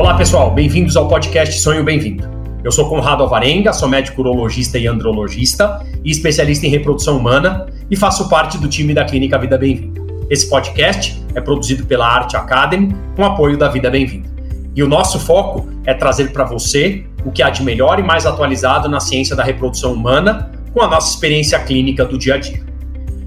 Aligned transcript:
Olá 0.00 0.14
pessoal, 0.14 0.50
bem-vindos 0.50 0.96
ao 0.96 1.06
podcast 1.06 1.60
Sonho 1.60 1.84
Bem-vindo. 1.84 2.26
Eu 2.64 2.72
sou 2.72 2.88
Conrado 2.88 3.22
Alvarenga, 3.22 3.70
sou 3.70 3.86
médico 3.86 4.22
urologista 4.22 4.78
e 4.78 4.86
andrologista 4.86 5.86
e 6.02 6.10
especialista 6.10 6.66
em 6.66 6.70
reprodução 6.70 7.18
humana 7.18 7.66
e 7.90 7.94
faço 7.94 8.26
parte 8.30 8.56
do 8.56 8.66
time 8.66 8.94
da 8.94 9.04
Clínica 9.04 9.38
Vida 9.38 9.58
Bem-vinda. 9.58 10.00
Esse 10.30 10.48
podcast 10.48 11.22
é 11.34 11.40
produzido 11.42 11.84
pela 11.84 12.06
Arte 12.08 12.34
Academy 12.34 12.96
com 13.14 13.26
apoio 13.26 13.58
da 13.58 13.68
Vida 13.68 13.90
Bem-vinda. 13.90 14.26
E 14.74 14.82
o 14.82 14.88
nosso 14.88 15.20
foco 15.20 15.68
é 15.84 15.92
trazer 15.92 16.32
para 16.32 16.44
você 16.44 17.04
o 17.22 17.30
que 17.30 17.42
há 17.42 17.50
de 17.50 17.62
melhor 17.62 17.98
e 17.98 18.02
mais 18.02 18.24
atualizado 18.24 18.88
na 18.88 19.00
ciência 19.00 19.36
da 19.36 19.44
reprodução 19.44 19.92
humana 19.92 20.50
com 20.72 20.80
a 20.80 20.88
nossa 20.88 21.10
experiência 21.10 21.58
clínica 21.58 22.06
do 22.06 22.16
dia 22.16 22.36
a 22.36 22.38
dia. 22.38 22.64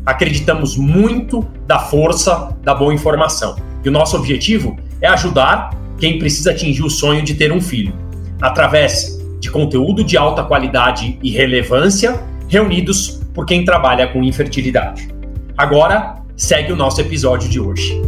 Acreditamos 0.07 0.75
muito 0.75 1.47
da 1.67 1.77
força 1.77 2.57
da 2.63 2.73
boa 2.73 2.91
informação 2.91 3.57
e 3.85 3.89
o 3.89 3.91
nosso 3.91 4.17
objetivo 4.17 4.75
é 4.99 5.07
ajudar 5.07 5.82
quem 5.99 6.19
precisa 6.19 6.51
atingir 6.51 6.83
o 6.83 6.89
sonho 6.89 7.23
de 7.23 7.35
ter 7.35 7.51
um 7.51 7.61
filho, 7.61 7.93
através 8.41 9.19
de 9.39 9.49
conteúdo 9.49 10.03
de 10.03 10.17
alta 10.17 10.43
qualidade 10.43 11.17
e 11.21 11.31
relevância 11.31 12.21
reunidos 12.47 13.21
por 13.33 13.45
quem 13.45 13.65
trabalha 13.65 14.07
com 14.07 14.23
infertilidade. 14.23 15.09
Agora, 15.57 16.15
segue 16.35 16.71
o 16.71 16.75
nosso 16.75 17.01
episódio 17.01 17.49
de 17.49 17.59
hoje. 17.59 17.99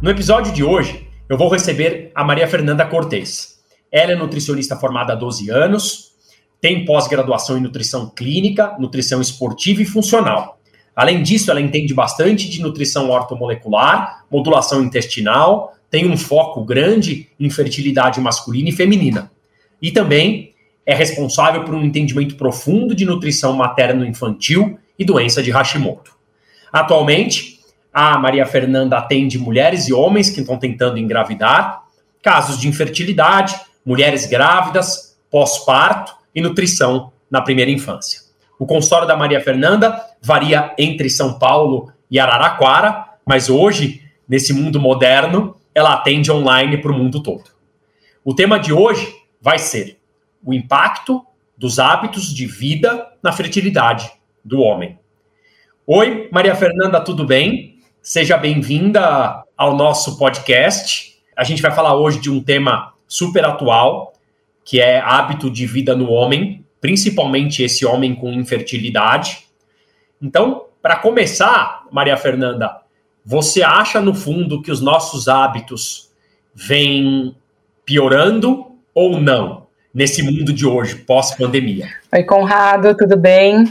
No 0.00 0.10
episódio 0.10 0.52
de 0.52 0.62
hoje, 0.62 1.08
eu 1.28 1.36
vou 1.36 1.48
receber 1.48 2.10
a 2.14 2.22
Maria 2.22 2.46
Fernanda 2.46 2.84
Cortez. 2.86 3.58
Ela 3.90 4.12
é 4.12 4.16
nutricionista 4.16 4.76
formada 4.76 5.12
há 5.12 5.16
12 5.16 5.50
anos, 5.50 6.12
tem 6.60 6.84
pós-graduação 6.84 7.56
em 7.56 7.60
nutrição 7.60 8.10
clínica, 8.10 8.76
nutrição 8.78 9.20
esportiva 9.20 9.82
e 9.82 9.84
funcional. 9.84 10.57
Além 10.98 11.22
disso, 11.22 11.48
ela 11.48 11.60
entende 11.60 11.94
bastante 11.94 12.50
de 12.50 12.60
nutrição 12.60 13.08
ortomolecular, 13.08 14.24
modulação 14.28 14.82
intestinal, 14.82 15.76
tem 15.88 16.10
um 16.10 16.16
foco 16.16 16.64
grande 16.64 17.28
em 17.38 17.48
fertilidade 17.48 18.20
masculina 18.20 18.70
e 18.70 18.72
feminina. 18.72 19.30
E 19.80 19.92
também 19.92 20.54
é 20.84 20.92
responsável 20.92 21.62
por 21.62 21.72
um 21.72 21.84
entendimento 21.84 22.34
profundo 22.34 22.96
de 22.96 23.04
nutrição 23.04 23.52
materno-infantil 23.52 24.76
e 24.98 25.04
doença 25.04 25.40
de 25.40 25.52
Hashimoto. 25.52 26.16
Atualmente, 26.72 27.60
a 27.94 28.18
Maria 28.18 28.44
Fernanda 28.44 28.98
atende 28.98 29.38
mulheres 29.38 29.86
e 29.86 29.92
homens 29.92 30.28
que 30.30 30.40
estão 30.40 30.58
tentando 30.58 30.98
engravidar, 30.98 31.84
casos 32.20 32.58
de 32.58 32.66
infertilidade, 32.66 33.54
mulheres 33.86 34.26
grávidas, 34.26 35.16
pós-parto 35.30 36.12
e 36.34 36.40
nutrição 36.40 37.12
na 37.30 37.40
primeira 37.40 37.70
infância. 37.70 38.27
O 38.58 38.66
consultório 38.66 39.06
da 39.06 39.16
Maria 39.16 39.40
Fernanda 39.40 40.04
varia 40.20 40.74
entre 40.76 41.08
São 41.08 41.38
Paulo 41.38 41.92
e 42.10 42.18
Araraquara, 42.18 43.04
mas 43.24 43.48
hoje, 43.48 44.02
nesse 44.28 44.52
mundo 44.52 44.80
moderno, 44.80 45.54
ela 45.74 45.94
atende 45.94 46.32
online 46.32 46.78
para 46.78 46.90
o 46.90 46.94
mundo 46.94 47.22
todo. 47.22 47.44
O 48.24 48.34
tema 48.34 48.58
de 48.58 48.72
hoje 48.72 49.14
vai 49.40 49.58
ser 49.58 50.00
o 50.44 50.52
impacto 50.52 51.24
dos 51.56 51.78
hábitos 51.78 52.34
de 52.34 52.46
vida 52.46 53.06
na 53.22 53.30
fertilidade 53.30 54.10
do 54.44 54.60
homem. 54.60 54.98
Oi, 55.86 56.28
Maria 56.32 56.54
Fernanda, 56.54 57.00
tudo 57.00 57.24
bem? 57.24 57.78
Seja 58.02 58.36
bem-vinda 58.36 59.44
ao 59.56 59.76
nosso 59.76 60.18
podcast. 60.18 61.14
A 61.36 61.44
gente 61.44 61.62
vai 61.62 61.70
falar 61.70 61.94
hoje 61.94 62.20
de 62.20 62.30
um 62.30 62.42
tema 62.42 62.92
super 63.06 63.44
atual, 63.44 64.12
que 64.64 64.80
é 64.80 64.98
hábito 64.98 65.48
de 65.50 65.66
vida 65.66 65.94
no 65.94 66.10
homem, 66.10 66.64
principalmente 66.80 67.62
esse 67.62 67.84
homem 67.84 68.14
com 68.14 68.32
infertilidade. 68.32 69.46
Então, 70.20 70.66
para 70.80 70.96
começar, 70.96 71.84
Maria 71.90 72.16
Fernanda, 72.16 72.80
você 73.24 73.62
acha 73.62 74.00
no 74.00 74.14
fundo 74.14 74.62
que 74.62 74.70
os 74.70 74.80
nossos 74.80 75.28
hábitos 75.28 76.10
vêm 76.54 77.36
piorando 77.84 78.66
ou 78.94 79.20
não 79.20 79.66
nesse 79.92 80.22
mundo 80.22 80.52
de 80.52 80.66
hoje, 80.66 80.96
pós-pandemia? 80.96 81.88
Oi, 82.12 82.22
Conrado, 82.24 82.96
tudo 82.96 83.16
bem? 83.16 83.64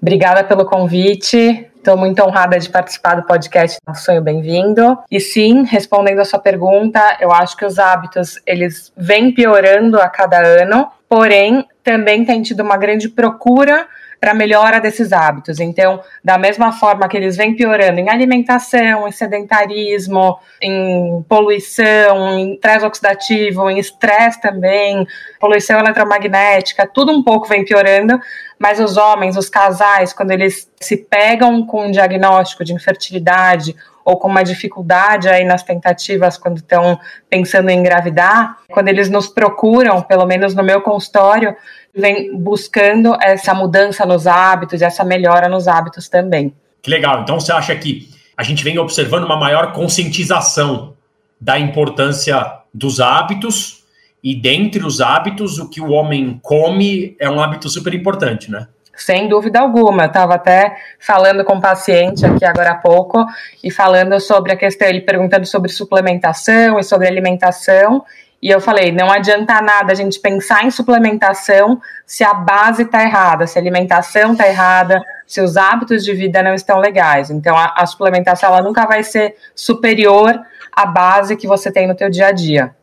Obrigada 0.00 0.44
pelo 0.44 0.64
convite. 0.64 1.70
Estou 1.84 1.98
muito 1.98 2.24
honrada 2.24 2.58
de 2.58 2.70
participar 2.70 3.16
do 3.16 3.24
podcast 3.24 3.76
Sonho 3.96 4.22
Bem-vindo. 4.22 4.98
E 5.10 5.20
sim, 5.20 5.66
respondendo 5.66 6.18
a 6.20 6.24
sua 6.24 6.38
pergunta, 6.38 7.18
eu 7.20 7.30
acho 7.30 7.54
que 7.58 7.64
os 7.66 7.78
hábitos 7.78 8.40
eles 8.46 8.90
vêm 8.96 9.34
piorando 9.34 10.00
a 10.00 10.08
cada 10.08 10.38
ano, 10.38 10.88
porém 11.06 11.68
também 11.82 12.24
tem 12.24 12.40
tido 12.40 12.60
uma 12.60 12.78
grande 12.78 13.10
procura 13.10 13.86
para 14.20 14.34
melhora 14.34 14.80
desses 14.80 15.12
hábitos. 15.12 15.60
Então, 15.60 16.00
da 16.22 16.38
mesma 16.38 16.72
forma 16.72 17.08
que 17.08 17.16
eles 17.16 17.36
vêm 17.36 17.54
piorando 17.54 18.00
em 18.00 18.08
alimentação, 18.08 19.06
em 19.06 19.12
sedentarismo, 19.12 20.38
em 20.60 21.22
poluição, 21.28 22.38
em 22.38 22.54
estresse 22.54 22.86
oxidativo, 22.86 23.70
em 23.70 23.78
estresse 23.78 24.40
também, 24.40 25.06
poluição 25.38 25.78
eletromagnética, 25.78 26.86
tudo 26.86 27.12
um 27.12 27.22
pouco 27.22 27.46
vem 27.46 27.64
piorando, 27.64 28.18
mas 28.58 28.80
os 28.80 28.96
homens, 28.96 29.36
os 29.36 29.48
casais, 29.48 30.12
quando 30.12 30.30
eles 30.30 30.70
se 30.80 30.96
pegam 30.96 31.66
com 31.66 31.86
um 31.86 31.90
diagnóstico 31.90 32.64
de 32.64 32.72
infertilidade 32.72 33.74
ou 34.04 34.18
com 34.18 34.28
uma 34.28 34.42
dificuldade 34.42 35.28
aí 35.28 35.44
nas 35.44 35.62
tentativas 35.62 36.36
quando 36.36 36.58
estão 36.58 36.98
pensando 37.30 37.70
em 37.70 37.78
engravidar, 37.78 38.58
quando 38.70 38.88
eles 38.88 39.08
nos 39.08 39.28
procuram, 39.28 40.02
pelo 40.02 40.26
menos 40.26 40.54
no 40.54 40.62
meu 40.62 40.82
consultório, 40.82 41.56
vem 41.94 42.36
buscando 42.36 43.16
essa 43.22 43.54
mudança 43.54 44.04
nos 44.04 44.26
hábitos, 44.26 44.82
essa 44.82 45.04
melhora 45.04 45.48
nos 45.48 45.66
hábitos 45.68 46.08
também. 46.08 46.54
Que 46.82 46.90
legal. 46.90 47.22
Então 47.22 47.40
você 47.40 47.52
acha 47.52 47.74
que 47.74 48.08
a 48.36 48.42
gente 48.42 48.62
vem 48.62 48.78
observando 48.78 49.24
uma 49.24 49.38
maior 49.38 49.72
conscientização 49.72 50.94
da 51.40 51.58
importância 51.58 52.60
dos 52.72 53.00
hábitos 53.00 53.84
e 54.22 54.34
dentre 54.34 54.84
os 54.84 55.00
hábitos 55.00 55.58
o 55.58 55.68
que 55.68 55.80
o 55.80 55.90
homem 55.90 56.38
come 56.42 57.16
é 57.18 57.28
um 57.30 57.40
hábito 57.40 57.68
super 57.68 57.94
importante, 57.94 58.50
né? 58.50 58.68
Sem 58.96 59.28
dúvida 59.28 59.60
alguma. 59.60 60.06
Estava 60.06 60.34
até 60.34 60.76
falando 60.98 61.44
com 61.44 61.54
um 61.54 61.60
paciente 61.60 62.24
aqui 62.24 62.44
agora 62.44 62.70
há 62.70 62.74
pouco 62.76 63.24
e 63.62 63.70
falando 63.70 64.18
sobre 64.20 64.52
a 64.52 64.56
questão, 64.56 64.88
ele 64.88 65.00
perguntando 65.00 65.46
sobre 65.46 65.70
suplementação 65.70 66.78
e 66.78 66.84
sobre 66.84 67.08
alimentação. 67.08 68.04
E 68.44 68.50
eu 68.50 68.60
falei, 68.60 68.92
não 68.92 69.10
adianta 69.10 69.60
nada 69.62 69.92
a 69.92 69.94
gente 69.94 70.20
pensar 70.20 70.64
em 70.64 70.70
suplementação 70.70 71.80
se 72.04 72.22
a 72.22 72.34
base 72.34 72.82
está 72.82 73.02
errada, 73.02 73.46
se 73.46 73.58
a 73.58 73.62
alimentação 73.62 74.32
está 74.32 74.46
errada, 74.46 75.02
se 75.26 75.40
os 75.40 75.56
hábitos 75.56 76.04
de 76.04 76.12
vida 76.12 76.42
não 76.42 76.52
estão 76.52 76.78
legais. 76.78 77.30
Então, 77.30 77.56
a, 77.56 77.72
a, 77.74 77.86
suplementação 77.86 78.50
ela 78.50 78.60
nunca 78.60 78.86
vai 78.86 79.02
ser 79.02 79.34
superior 79.54 80.38
à 80.70 80.84
base 80.84 81.36
que 81.36 81.46
você 81.46 81.72
tem 81.72 81.86
no 81.86 81.94
teu 81.94 82.10
dia 82.10 82.26
a 82.26 82.32
dia. 82.32 82.74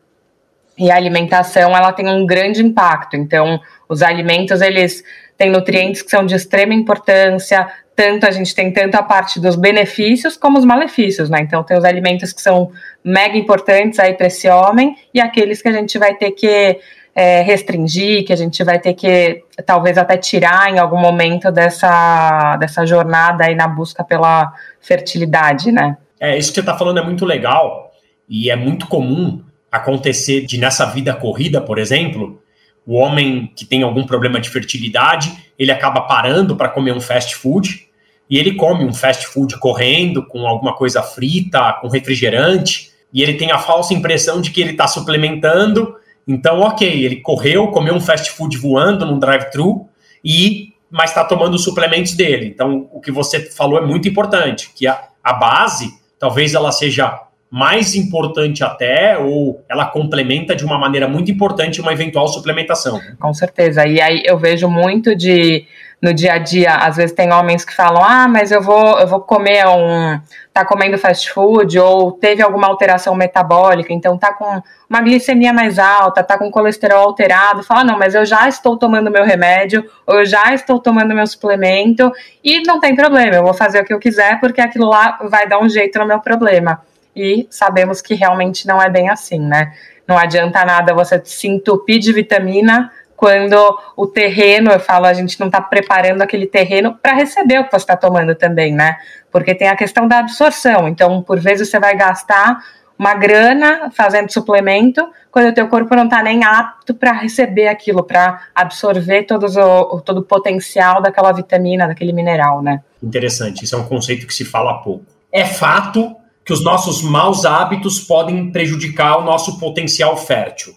E 0.82 0.90
a 0.90 0.96
alimentação 0.96 1.76
ela 1.76 1.92
tem 1.92 2.08
um 2.08 2.26
grande 2.26 2.60
impacto. 2.60 3.16
Então, 3.16 3.60
os 3.88 4.02
alimentos 4.02 4.60
eles 4.60 5.04
têm 5.38 5.48
nutrientes 5.48 6.02
que 6.02 6.10
são 6.10 6.26
de 6.26 6.34
extrema 6.34 6.74
importância, 6.74 7.68
tanto 7.94 8.26
a 8.26 8.32
gente 8.32 8.52
tem 8.52 8.72
tanto 8.72 8.96
a 8.96 9.02
parte 9.02 9.38
dos 9.38 9.54
benefícios 9.54 10.36
como 10.36 10.58
os 10.58 10.64
malefícios, 10.64 11.30
né? 11.30 11.38
Então 11.40 11.62
tem 11.62 11.78
os 11.78 11.84
alimentos 11.84 12.32
que 12.32 12.42
são 12.42 12.72
mega 13.04 13.38
importantes 13.38 14.00
aí 14.00 14.14
para 14.14 14.26
esse 14.26 14.48
homem 14.48 14.96
e 15.14 15.20
aqueles 15.20 15.62
que 15.62 15.68
a 15.68 15.72
gente 15.72 15.96
vai 15.98 16.14
ter 16.16 16.32
que 16.32 16.80
é, 17.14 17.42
restringir, 17.42 18.24
que 18.24 18.32
a 18.32 18.36
gente 18.36 18.64
vai 18.64 18.80
ter 18.80 18.94
que 18.94 19.44
talvez 19.64 19.96
até 19.96 20.16
tirar 20.16 20.68
em 20.68 20.80
algum 20.80 20.98
momento 20.98 21.52
dessa, 21.52 22.56
dessa 22.56 22.84
jornada 22.84 23.44
aí 23.44 23.54
na 23.54 23.68
busca 23.68 24.02
pela 24.02 24.52
fertilidade, 24.80 25.70
né? 25.70 25.96
É, 26.18 26.36
isso 26.36 26.48
que 26.48 26.54
você 26.54 26.60
está 26.60 26.76
falando 26.76 26.98
é 26.98 27.04
muito 27.04 27.24
legal 27.24 27.92
e 28.28 28.50
é 28.50 28.56
muito 28.56 28.88
comum 28.88 29.44
acontecer 29.72 30.42
de 30.42 30.58
nessa 30.58 30.84
vida 30.84 31.14
corrida, 31.14 31.58
por 31.58 31.78
exemplo, 31.78 32.42
o 32.86 32.94
homem 32.96 33.50
que 33.56 33.64
tem 33.64 33.82
algum 33.82 34.04
problema 34.04 34.38
de 34.38 34.50
fertilidade, 34.50 35.32
ele 35.58 35.72
acaba 35.72 36.02
parando 36.02 36.54
para 36.54 36.68
comer 36.68 36.92
um 36.92 37.00
fast 37.00 37.34
food 37.34 37.88
e 38.28 38.38
ele 38.38 38.54
come 38.54 38.84
um 38.84 38.92
fast 38.92 39.26
food 39.26 39.58
correndo 39.58 40.26
com 40.26 40.46
alguma 40.46 40.74
coisa 40.74 41.02
frita, 41.02 41.78
com 41.80 41.88
refrigerante, 41.88 42.90
e 43.12 43.22
ele 43.22 43.34
tem 43.34 43.50
a 43.50 43.58
falsa 43.58 43.94
impressão 43.94 44.40
de 44.40 44.50
que 44.50 44.60
ele 44.60 44.72
está 44.72 44.86
suplementando. 44.86 45.96
Então, 46.26 46.60
ok, 46.60 47.04
ele 47.04 47.16
correu, 47.16 47.68
comeu 47.68 47.94
um 47.94 48.00
fast 48.00 48.30
food 48.30 48.56
voando 48.58 49.06
num 49.06 49.18
drive-thru 49.18 49.88
e 50.24 50.72
mas 50.90 51.08
está 51.08 51.24
tomando 51.24 51.54
os 51.54 51.64
suplementos 51.64 52.12
dele. 52.12 52.46
Então, 52.46 52.86
o 52.92 53.00
que 53.00 53.10
você 53.10 53.40
falou 53.50 53.78
é 53.78 53.86
muito 53.86 54.06
importante, 54.06 54.70
que 54.76 54.86
a, 54.86 55.08
a 55.24 55.32
base 55.32 55.90
talvez 56.18 56.52
ela 56.52 56.70
seja 56.70 57.18
mais 57.52 57.94
importante 57.94 58.64
até, 58.64 59.18
ou 59.18 59.62
ela 59.68 59.84
complementa 59.84 60.56
de 60.56 60.64
uma 60.64 60.78
maneira 60.78 61.06
muito 61.06 61.30
importante 61.30 61.82
uma 61.82 61.92
eventual 61.92 62.26
suplementação. 62.26 62.98
Com 63.20 63.34
certeza. 63.34 63.86
E 63.86 64.00
aí 64.00 64.22
eu 64.24 64.38
vejo 64.38 64.70
muito 64.70 65.14
de 65.14 65.66
no 66.00 66.14
dia 66.14 66.32
a 66.32 66.38
dia, 66.38 66.74
às 66.76 66.96
vezes 66.96 67.14
tem 67.14 67.30
homens 67.30 67.62
que 67.62 67.76
falam: 67.76 68.02
"Ah, 68.02 68.26
mas 68.26 68.50
eu 68.50 68.62
vou 68.62 68.98
eu 68.98 69.06
vou 69.06 69.20
comer 69.20 69.66
um 69.66 70.18
tá 70.50 70.64
comendo 70.64 70.96
fast 70.96 71.30
food 71.30 71.78
ou 71.78 72.12
teve 72.12 72.42
alguma 72.42 72.66
alteração 72.68 73.14
metabólica, 73.14 73.92
então 73.92 74.16
tá 74.16 74.32
com 74.32 74.62
uma 74.88 75.02
glicemia 75.02 75.52
mais 75.52 75.78
alta, 75.78 76.22
tá 76.22 76.38
com 76.38 76.50
colesterol 76.50 77.04
alterado". 77.06 77.62
Fala: 77.62 77.84
"Não, 77.84 77.98
mas 77.98 78.14
eu 78.14 78.24
já 78.24 78.48
estou 78.48 78.78
tomando 78.78 79.10
meu 79.10 79.24
remédio, 79.24 79.84
ou 80.06 80.20
eu 80.20 80.24
já 80.24 80.54
estou 80.54 80.78
tomando 80.80 81.14
meu 81.14 81.26
suplemento 81.26 82.10
e 82.42 82.62
não 82.62 82.80
tem 82.80 82.96
problema, 82.96 83.36
eu 83.36 83.42
vou 83.42 83.52
fazer 83.52 83.82
o 83.82 83.84
que 83.84 83.92
eu 83.92 83.98
quiser 83.98 84.40
porque 84.40 84.60
aquilo 84.62 84.88
lá 84.88 85.18
vai 85.24 85.46
dar 85.46 85.60
um 85.60 85.68
jeito 85.68 85.98
no 85.98 86.06
meu 86.06 86.18
problema". 86.18 86.80
E 87.14 87.46
sabemos 87.50 88.00
que 88.00 88.14
realmente 88.14 88.66
não 88.66 88.80
é 88.80 88.88
bem 88.88 89.08
assim, 89.08 89.38
né? 89.38 89.72
Não 90.06 90.18
adianta 90.18 90.64
nada 90.64 90.94
você 90.94 91.20
se 91.24 91.46
entupir 91.48 91.98
de 91.98 92.12
vitamina 92.12 92.90
quando 93.22 93.56
o 93.96 94.04
terreno, 94.04 94.72
eu 94.72 94.80
falo, 94.80 95.06
a 95.06 95.14
gente 95.14 95.38
não 95.38 95.46
está 95.46 95.60
preparando 95.60 96.22
aquele 96.22 96.44
terreno 96.44 96.98
para 97.00 97.12
receber 97.12 97.60
o 97.60 97.64
que 97.64 97.70
você 97.70 97.76
está 97.76 97.96
tomando 97.96 98.34
também, 98.34 98.74
né? 98.74 98.96
Porque 99.30 99.54
tem 99.54 99.68
a 99.68 99.76
questão 99.76 100.08
da 100.08 100.18
absorção. 100.18 100.88
Então, 100.88 101.22
por 101.22 101.38
vezes 101.38 101.70
você 101.70 101.78
vai 101.78 101.96
gastar 101.96 102.58
uma 102.98 103.14
grana 103.14 103.90
fazendo 103.92 104.32
suplemento, 104.32 105.08
quando 105.30 105.48
o 105.48 105.54
teu 105.54 105.68
corpo 105.68 105.94
não 105.94 106.04
está 106.04 106.22
nem 106.22 106.44
apto 106.44 106.94
para 106.94 107.12
receber 107.12 107.68
aquilo, 107.68 108.02
para 108.02 108.42
absorver 108.54 109.22
todos 109.22 109.56
o, 109.56 110.00
todo 110.00 110.18
o 110.18 110.22
potencial 110.24 111.00
daquela 111.00 111.32
vitamina, 111.32 111.86
daquele 111.86 112.12
mineral, 112.12 112.60
né? 112.60 112.80
Interessante, 113.02 113.64
isso 113.64 113.74
é 113.74 113.78
um 113.78 113.84
conceito 113.84 114.26
que 114.26 114.34
se 114.34 114.44
fala 114.44 114.82
pouco. 114.82 115.04
É 115.30 115.44
fato 115.44 116.16
que 116.44 116.52
os 116.52 116.62
nossos 116.62 117.02
maus 117.02 117.44
hábitos 117.44 118.00
podem 118.00 118.50
prejudicar 118.50 119.18
o 119.18 119.24
nosso 119.24 119.58
potencial 119.58 120.16
fértil. 120.16 120.74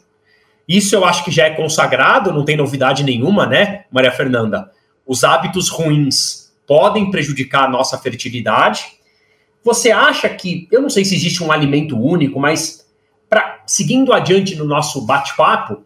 Isso 0.67 0.95
eu 0.95 1.05
acho 1.05 1.23
que 1.23 1.31
já 1.31 1.45
é 1.45 1.51
consagrado, 1.51 2.33
não 2.33 2.45
tem 2.45 2.57
novidade 2.57 3.03
nenhuma, 3.03 3.45
né, 3.45 3.85
Maria 3.91 4.11
Fernanda? 4.11 4.71
Os 5.05 5.23
hábitos 5.23 5.69
ruins 5.69 6.51
podem 6.67 7.11
prejudicar 7.11 7.65
a 7.65 7.69
nossa 7.69 7.97
fertilidade. 7.97 8.85
Você 9.63 9.91
acha 9.91 10.27
que, 10.29 10.67
eu 10.71 10.81
não 10.81 10.89
sei 10.89 11.05
se 11.05 11.15
existe 11.15 11.43
um 11.43 11.51
alimento 11.51 11.99
único, 11.99 12.39
mas 12.39 12.85
pra, 13.29 13.63
seguindo 13.67 14.13
adiante 14.13 14.55
no 14.55 14.65
nosso 14.65 15.05
bate-papo, 15.05 15.83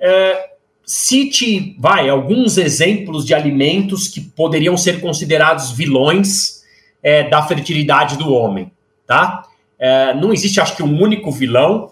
é, 0.00 0.52
cite, 0.84 1.76
vai, 1.78 2.08
alguns 2.08 2.58
exemplos 2.58 3.24
de 3.24 3.34
alimentos 3.34 4.08
que 4.08 4.20
poderiam 4.20 4.76
ser 4.76 5.00
considerados 5.00 5.70
vilões 5.70 6.62
é, 7.02 7.28
da 7.28 7.42
fertilidade 7.42 8.16
do 8.16 8.32
homem, 8.32 8.70
tá? 9.12 9.42
É, 9.78 10.14
não 10.14 10.32
existe, 10.32 10.60
acho 10.60 10.74
que, 10.74 10.82
um 10.82 11.02
único 11.02 11.30
vilão, 11.30 11.90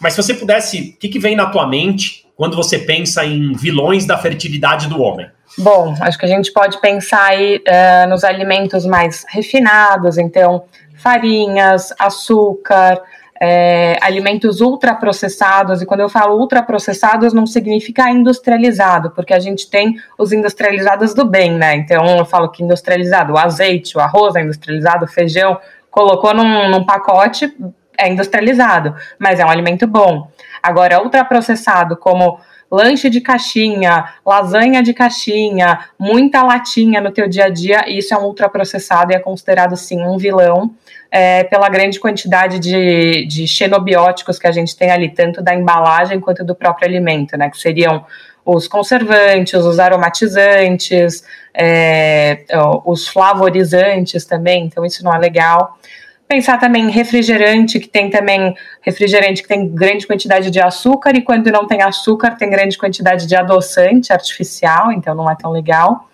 mas 0.00 0.14
se 0.14 0.22
você 0.22 0.34
pudesse, 0.34 0.94
o 0.96 0.98
que, 0.98 1.08
que 1.08 1.18
vem 1.18 1.36
na 1.36 1.46
tua 1.46 1.66
mente 1.66 2.26
quando 2.34 2.56
você 2.56 2.78
pensa 2.78 3.24
em 3.24 3.52
vilões 3.52 4.06
da 4.06 4.16
fertilidade 4.16 4.88
do 4.88 5.00
homem? 5.00 5.28
Bom, 5.58 5.94
acho 6.00 6.18
que 6.18 6.24
a 6.24 6.28
gente 6.28 6.50
pode 6.50 6.80
pensar 6.80 7.24
aí 7.24 7.56
uh, 7.58 8.08
nos 8.08 8.24
alimentos 8.24 8.86
mais 8.86 9.24
refinados, 9.28 10.16
então 10.16 10.64
farinhas, 10.96 11.92
açúcar, 11.98 13.02
é, 13.40 13.98
alimentos 14.00 14.60
ultraprocessados, 14.60 15.82
e 15.82 15.86
quando 15.86 16.00
eu 16.00 16.08
falo 16.08 16.38
ultraprocessados 16.38 17.34
não 17.34 17.44
significa 17.44 18.08
industrializado, 18.08 19.10
porque 19.10 19.34
a 19.34 19.40
gente 19.40 19.68
tem 19.68 19.96
os 20.16 20.32
industrializados 20.32 21.12
do 21.12 21.24
bem, 21.24 21.52
né? 21.52 21.74
Então 21.74 22.18
eu 22.18 22.24
falo 22.24 22.48
que 22.48 22.62
industrializado, 22.62 23.32
o 23.32 23.38
azeite, 23.38 23.98
o 23.98 24.00
arroz 24.00 24.36
é 24.36 24.42
industrializado, 24.42 25.04
o 25.04 25.08
feijão, 25.08 25.58
colocou 25.92 26.34
num, 26.34 26.70
num 26.70 26.84
pacote, 26.84 27.54
é 27.96 28.08
industrializado, 28.08 28.96
mas 29.18 29.38
é 29.38 29.44
um 29.44 29.50
alimento 29.50 29.86
bom. 29.86 30.28
Agora, 30.60 31.02
ultraprocessado, 31.02 31.96
como 31.96 32.40
lanche 32.70 33.10
de 33.10 33.20
caixinha, 33.20 34.06
lasanha 34.24 34.82
de 34.82 34.94
caixinha, 34.94 35.80
muita 35.98 36.42
latinha 36.42 37.02
no 37.02 37.12
teu 37.12 37.28
dia 37.28 37.44
a 37.44 37.48
dia, 37.50 37.84
isso 37.86 38.14
é 38.14 38.18
um 38.18 38.24
ultraprocessado 38.24 39.12
e 39.12 39.14
é 39.14 39.18
considerado 39.18 39.76
sim 39.76 40.02
um 40.02 40.16
vilão 40.16 40.74
é, 41.10 41.44
pela 41.44 41.68
grande 41.68 42.00
quantidade 42.00 42.58
de, 42.58 43.26
de 43.26 43.46
xenobióticos 43.46 44.38
que 44.38 44.46
a 44.46 44.52
gente 44.52 44.74
tem 44.74 44.90
ali, 44.90 45.10
tanto 45.10 45.42
da 45.42 45.54
embalagem 45.54 46.18
quanto 46.18 46.42
do 46.42 46.54
próprio 46.54 46.88
alimento, 46.88 47.36
né? 47.36 47.50
Que 47.50 47.58
seriam 47.58 48.06
os 48.44 48.66
conservantes, 48.66 49.54
os 49.54 49.78
aromatizantes, 49.78 51.24
é, 51.54 52.44
os 52.84 53.06
flavorizantes 53.06 54.24
também, 54.24 54.64
então 54.64 54.84
isso 54.84 55.04
não 55.04 55.14
é 55.14 55.18
legal. 55.18 55.78
Pensar 56.26 56.58
também 56.58 56.84
em 56.84 56.90
refrigerante, 56.90 57.78
que 57.78 57.88
tem 57.88 58.08
também 58.08 58.54
refrigerante 58.80 59.42
que 59.42 59.48
tem 59.48 59.68
grande 59.68 60.06
quantidade 60.06 60.50
de 60.50 60.60
açúcar, 60.60 61.14
e 61.14 61.22
quando 61.22 61.50
não 61.52 61.66
tem 61.66 61.82
açúcar, 61.82 62.36
tem 62.36 62.48
grande 62.48 62.78
quantidade 62.78 63.26
de 63.26 63.36
adoçante 63.36 64.12
artificial, 64.12 64.90
então 64.90 65.14
não 65.14 65.30
é 65.30 65.36
tão 65.36 65.50
legal. 65.50 66.08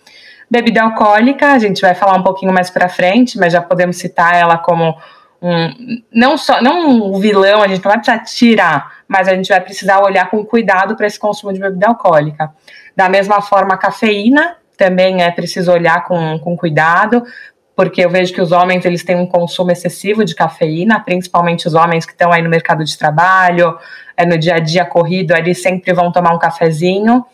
Bebida 0.51 0.83
alcoólica, 0.83 1.53
a 1.53 1.59
gente 1.59 1.81
vai 1.81 1.95
falar 1.95 2.17
um 2.17 2.23
pouquinho 2.23 2.53
mais 2.53 2.71
para 2.71 2.89
frente, 2.89 3.39
mas 3.39 3.53
já 3.53 3.61
podemos 3.61 3.97
citar 3.97 4.35
ela 4.35 4.59
como 4.59 4.97
um, 5.41 6.03
não 6.13 6.37
só 6.37 6.61
não 6.61 7.13
um 7.15 7.21
vilão, 7.21 7.63
a 7.63 7.69
gente 7.69 7.85
não 7.85 7.91
vai 7.91 7.99
precisar 7.99 8.25
tirar, 8.25 8.93
mas 9.07 9.29
a 9.29 9.35
gente 9.35 9.49
vai 9.49 9.61
precisar 9.61 10.01
olhar 10.01 10.29
com 10.31 10.45
cuidado 10.45 10.97
para 10.97 11.07
esse 11.07 11.19
consumo 11.19 11.53
de 11.53 11.61
bebida 11.61 11.87
alcoólica. 11.87 12.53
Da 12.97 13.09
mesma 13.09 13.41
forma, 13.41 13.75
a 13.75 13.79
cafeína 13.79 14.57
também 14.77 15.23
é 15.23 15.31
preciso 15.31 15.73
olhar 15.73 16.05
com, 16.05 16.39
com 16.39 16.57
cuidado, 16.57 17.25
porque 17.77 18.05
eu 18.05 18.11
vejo 18.11 18.35
que 18.35 18.41
os 18.41 18.51
homens 18.51 18.85
eles 18.85 19.05
têm 19.05 19.17
um 19.17 19.27
consumo 19.27 19.71
excessivo 19.71 20.25
de 20.25 20.35
cafeína, 20.35 20.99
principalmente 20.99 21.69
os 21.69 21.75
homens 21.75 22.05
que 22.05 22.13
estão 22.13 22.33
aí 22.33 22.43
no 22.43 22.51
mercado 22.51 22.85
de 22.85 22.99
trabalho, 22.99 23.79
é, 24.17 24.27
no 24.27 24.37
dia 24.37 24.57
a 24.57 24.59
dia 24.59 24.85
corrido, 24.85 25.33
eles 25.37 25.63
sempre 25.63 25.93
vão 25.93 26.11
tomar 26.11 26.35
um 26.35 26.39
cafezinho. 26.39 27.25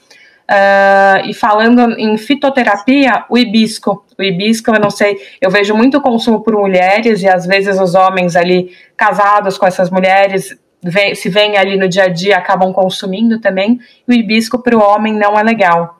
Uh, 0.50 1.26
e 1.26 1.32
falando 1.32 1.92
em 1.98 2.16
fitoterapia, 2.18 3.24
o 3.30 3.38
hibisco. 3.38 4.04
O 4.18 4.22
hibisco, 4.22 4.70
eu 4.70 4.80
não 4.80 4.90
sei, 4.90 5.16
eu 5.40 5.50
vejo 5.50 5.74
muito 5.74 6.00
consumo 6.00 6.42
por 6.42 6.54
mulheres 6.54 7.22
e 7.22 7.28
às 7.28 7.46
vezes 7.46 7.80
os 7.80 7.94
homens 7.94 8.36
ali 8.36 8.70
casados 8.96 9.56
com 9.56 9.66
essas 9.66 9.90
mulheres 9.90 10.56
se 11.14 11.30
vêm 11.30 11.56
ali 11.56 11.78
no 11.78 11.88
dia 11.88 12.04
a 12.04 12.08
dia 12.08 12.36
acabam 12.36 12.72
consumindo 12.72 13.40
também. 13.40 13.80
O 14.06 14.12
hibisco 14.12 14.62
para 14.62 14.76
o 14.76 14.82
homem 14.82 15.14
não 15.14 15.38
é 15.38 15.42
legal. 15.42 15.98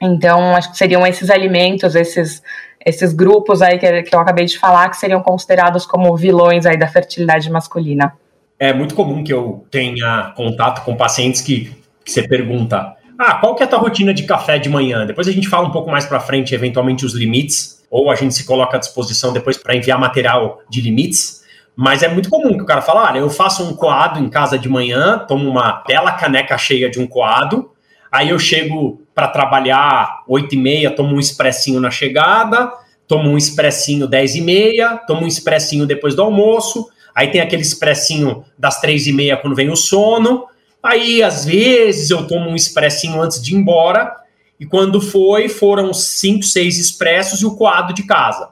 Então, 0.00 0.54
acho 0.54 0.70
que 0.70 0.78
seriam 0.78 1.04
esses 1.06 1.28
alimentos, 1.28 1.96
esses 1.96 2.42
esses 2.84 3.12
grupos 3.12 3.62
aí 3.62 3.78
que, 3.78 4.02
que 4.02 4.14
eu 4.14 4.20
acabei 4.20 4.44
de 4.44 4.58
falar, 4.58 4.88
que 4.90 4.96
seriam 4.96 5.22
considerados 5.22 5.86
como 5.86 6.16
vilões 6.16 6.66
aí 6.66 6.76
da 6.76 6.88
fertilidade 6.88 7.50
masculina. 7.50 8.12
É 8.58 8.72
muito 8.72 8.94
comum 8.94 9.22
que 9.24 9.32
eu 9.32 9.64
tenha 9.70 10.32
contato 10.36 10.84
com 10.84 10.96
pacientes 10.96 11.40
que, 11.40 11.72
que 12.04 12.10
você 12.10 12.26
pergunta, 12.26 12.96
ah, 13.22 13.34
qual 13.34 13.54
que 13.54 13.62
é 13.62 13.66
a 13.66 13.68
tua 13.68 13.78
rotina 13.78 14.12
de 14.12 14.24
café 14.24 14.58
de 14.58 14.68
manhã? 14.68 15.06
Depois 15.06 15.28
a 15.28 15.32
gente 15.32 15.48
fala 15.48 15.68
um 15.68 15.70
pouco 15.70 15.90
mais 15.90 16.04
para 16.04 16.20
frente, 16.20 16.54
eventualmente, 16.54 17.06
os 17.06 17.14
limites, 17.14 17.82
ou 17.90 18.10
a 18.10 18.14
gente 18.14 18.34
se 18.34 18.44
coloca 18.44 18.76
à 18.76 18.80
disposição 18.80 19.32
depois 19.32 19.56
para 19.56 19.76
enviar 19.76 19.98
material 19.98 20.60
de 20.68 20.80
limites. 20.80 21.42
Mas 21.74 22.02
é 22.02 22.08
muito 22.08 22.28
comum 22.28 22.56
que 22.56 22.62
o 22.62 22.66
cara 22.66 22.82
fala, 22.82 23.08
olha, 23.08 23.18
eu 23.18 23.30
faço 23.30 23.64
um 23.64 23.74
coado 23.74 24.18
em 24.18 24.28
casa 24.28 24.58
de 24.58 24.68
manhã, 24.68 25.24
tomo 25.26 25.48
uma 25.48 25.82
bela 25.86 26.12
caneca 26.12 26.56
cheia 26.58 26.90
de 26.90 27.00
um 27.00 27.06
coado, 27.06 27.72
Aí 28.12 28.28
eu 28.28 28.38
chego 28.38 29.00
para 29.14 29.26
trabalhar 29.26 30.22
8 30.28 30.54
e 30.54 30.58
meia, 30.58 30.90
tomo 30.90 31.16
um 31.16 31.18
expressinho 31.18 31.80
na 31.80 31.90
chegada, 31.90 32.70
tomo 33.08 33.30
um 33.30 33.38
expressinho 33.38 34.06
10 34.06 34.36
e 34.36 34.40
meia, 34.42 34.98
tomo 35.06 35.22
um 35.22 35.26
expressinho 35.26 35.86
depois 35.86 36.14
do 36.14 36.20
almoço, 36.20 36.88
aí 37.14 37.28
tem 37.28 37.40
aquele 37.40 37.62
expressinho 37.62 38.44
das 38.58 38.78
3 38.82 39.06
e 39.06 39.12
meia 39.14 39.38
quando 39.38 39.56
vem 39.56 39.70
o 39.70 39.76
sono, 39.76 40.44
aí 40.82 41.22
às 41.22 41.44
vezes 41.44 42.10
eu 42.10 42.26
tomo 42.26 42.50
um 42.50 42.56
expressinho 42.56 43.20
antes 43.20 43.40
de 43.40 43.54
ir 43.54 43.58
embora, 43.58 44.16
e 44.58 44.66
quando 44.66 45.00
foi, 45.00 45.48
foram 45.48 45.92
5, 45.92 46.42
6 46.42 46.78
expressos 46.78 47.40
e 47.40 47.46
o 47.46 47.56
coado 47.56 47.92
de 47.92 48.04
casa. 48.04 48.50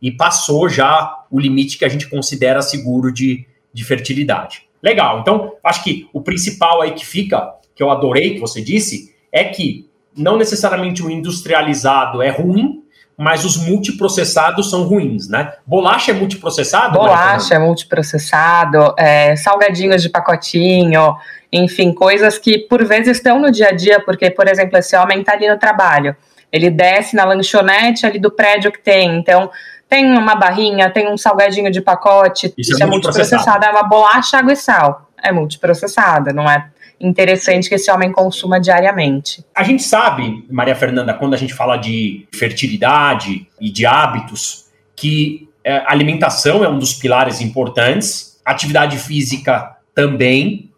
E 0.00 0.10
passou 0.10 0.68
já 0.68 1.24
o 1.30 1.38
limite 1.38 1.78
que 1.78 1.84
a 1.84 1.88
gente 1.88 2.08
considera 2.08 2.62
seguro 2.62 3.12
de, 3.12 3.46
de 3.72 3.84
fertilidade. 3.84 4.68
Legal, 4.82 5.20
então 5.20 5.54
acho 5.62 5.82
que 5.82 6.08
o 6.12 6.20
principal 6.20 6.80
aí 6.82 6.92
que 6.92 7.04
fica 7.04 7.58
que 7.78 7.82
eu 7.84 7.92
adorei 7.92 8.34
que 8.34 8.40
você 8.40 8.60
disse, 8.60 9.14
é 9.30 9.44
que 9.44 9.88
não 10.16 10.36
necessariamente 10.36 11.00
o 11.00 11.08
industrializado 11.08 12.20
é 12.20 12.28
ruim, 12.28 12.82
mas 13.18 13.44
os 13.44 13.56
multiprocessados 13.56 14.70
são 14.70 14.84
ruins, 14.84 15.28
né? 15.28 15.52
Bolacha 15.66 16.12
é 16.12 16.14
multiprocessado? 16.14 16.96
Bolacha 16.96 17.56
é 17.56 17.58
multiprocessado, 17.58 18.94
é, 18.96 19.34
salgadinhos 19.34 20.00
de 20.00 20.08
pacotinho, 20.08 21.16
enfim, 21.52 21.92
coisas 21.92 22.38
que 22.38 22.58
por 22.58 22.84
vezes 22.84 23.16
estão 23.16 23.40
no 23.40 23.50
dia 23.50 23.70
a 23.70 23.72
dia, 23.72 23.98
porque, 23.98 24.30
por 24.30 24.46
exemplo, 24.46 24.78
esse 24.78 24.96
homem 24.96 25.18
está 25.18 25.32
ali 25.32 25.48
no 25.48 25.58
trabalho, 25.58 26.14
ele 26.52 26.70
desce 26.70 27.16
na 27.16 27.24
lanchonete 27.24 28.06
ali 28.06 28.20
do 28.20 28.30
prédio 28.30 28.70
que 28.70 28.78
tem, 28.78 29.18
então 29.18 29.50
tem 29.88 30.16
uma 30.16 30.36
barrinha, 30.36 30.88
tem 30.88 31.12
um 31.12 31.16
salgadinho 31.16 31.72
de 31.72 31.80
pacote, 31.80 32.54
isso, 32.56 32.70
isso 32.70 32.80
é, 32.80 32.86
é 32.86 32.88
multiprocessado, 32.88 33.64
é 33.64 33.70
uma 33.70 33.82
bolacha, 33.82 34.38
água 34.38 34.52
e 34.52 34.56
sal, 34.56 35.10
é 35.20 35.32
multiprocessada, 35.32 36.32
não 36.32 36.48
é 36.48 36.68
interessante 37.00 37.68
que 37.68 37.74
esse 37.74 37.90
homem 37.90 38.12
consuma 38.12 38.60
diariamente. 38.60 39.44
A 39.54 39.62
gente 39.62 39.82
sabe, 39.82 40.44
Maria 40.50 40.74
Fernanda, 40.74 41.14
quando 41.14 41.34
a 41.34 41.36
gente 41.36 41.54
fala 41.54 41.76
de 41.76 42.26
fertilidade 42.32 43.46
e 43.60 43.70
de 43.70 43.86
hábitos, 43.86 44.66
que 44.96 45.48
é, 45.62 45.82
alimentação 45.86 46.64
é 46.64 46.68
um 46.68 46.78
dos 46.78 46.94
pilares 46.94 47.40
importantes, 47.40 48.40
atividade 48.44 48.98
física 48.98 49.76
também. 49.94 50.70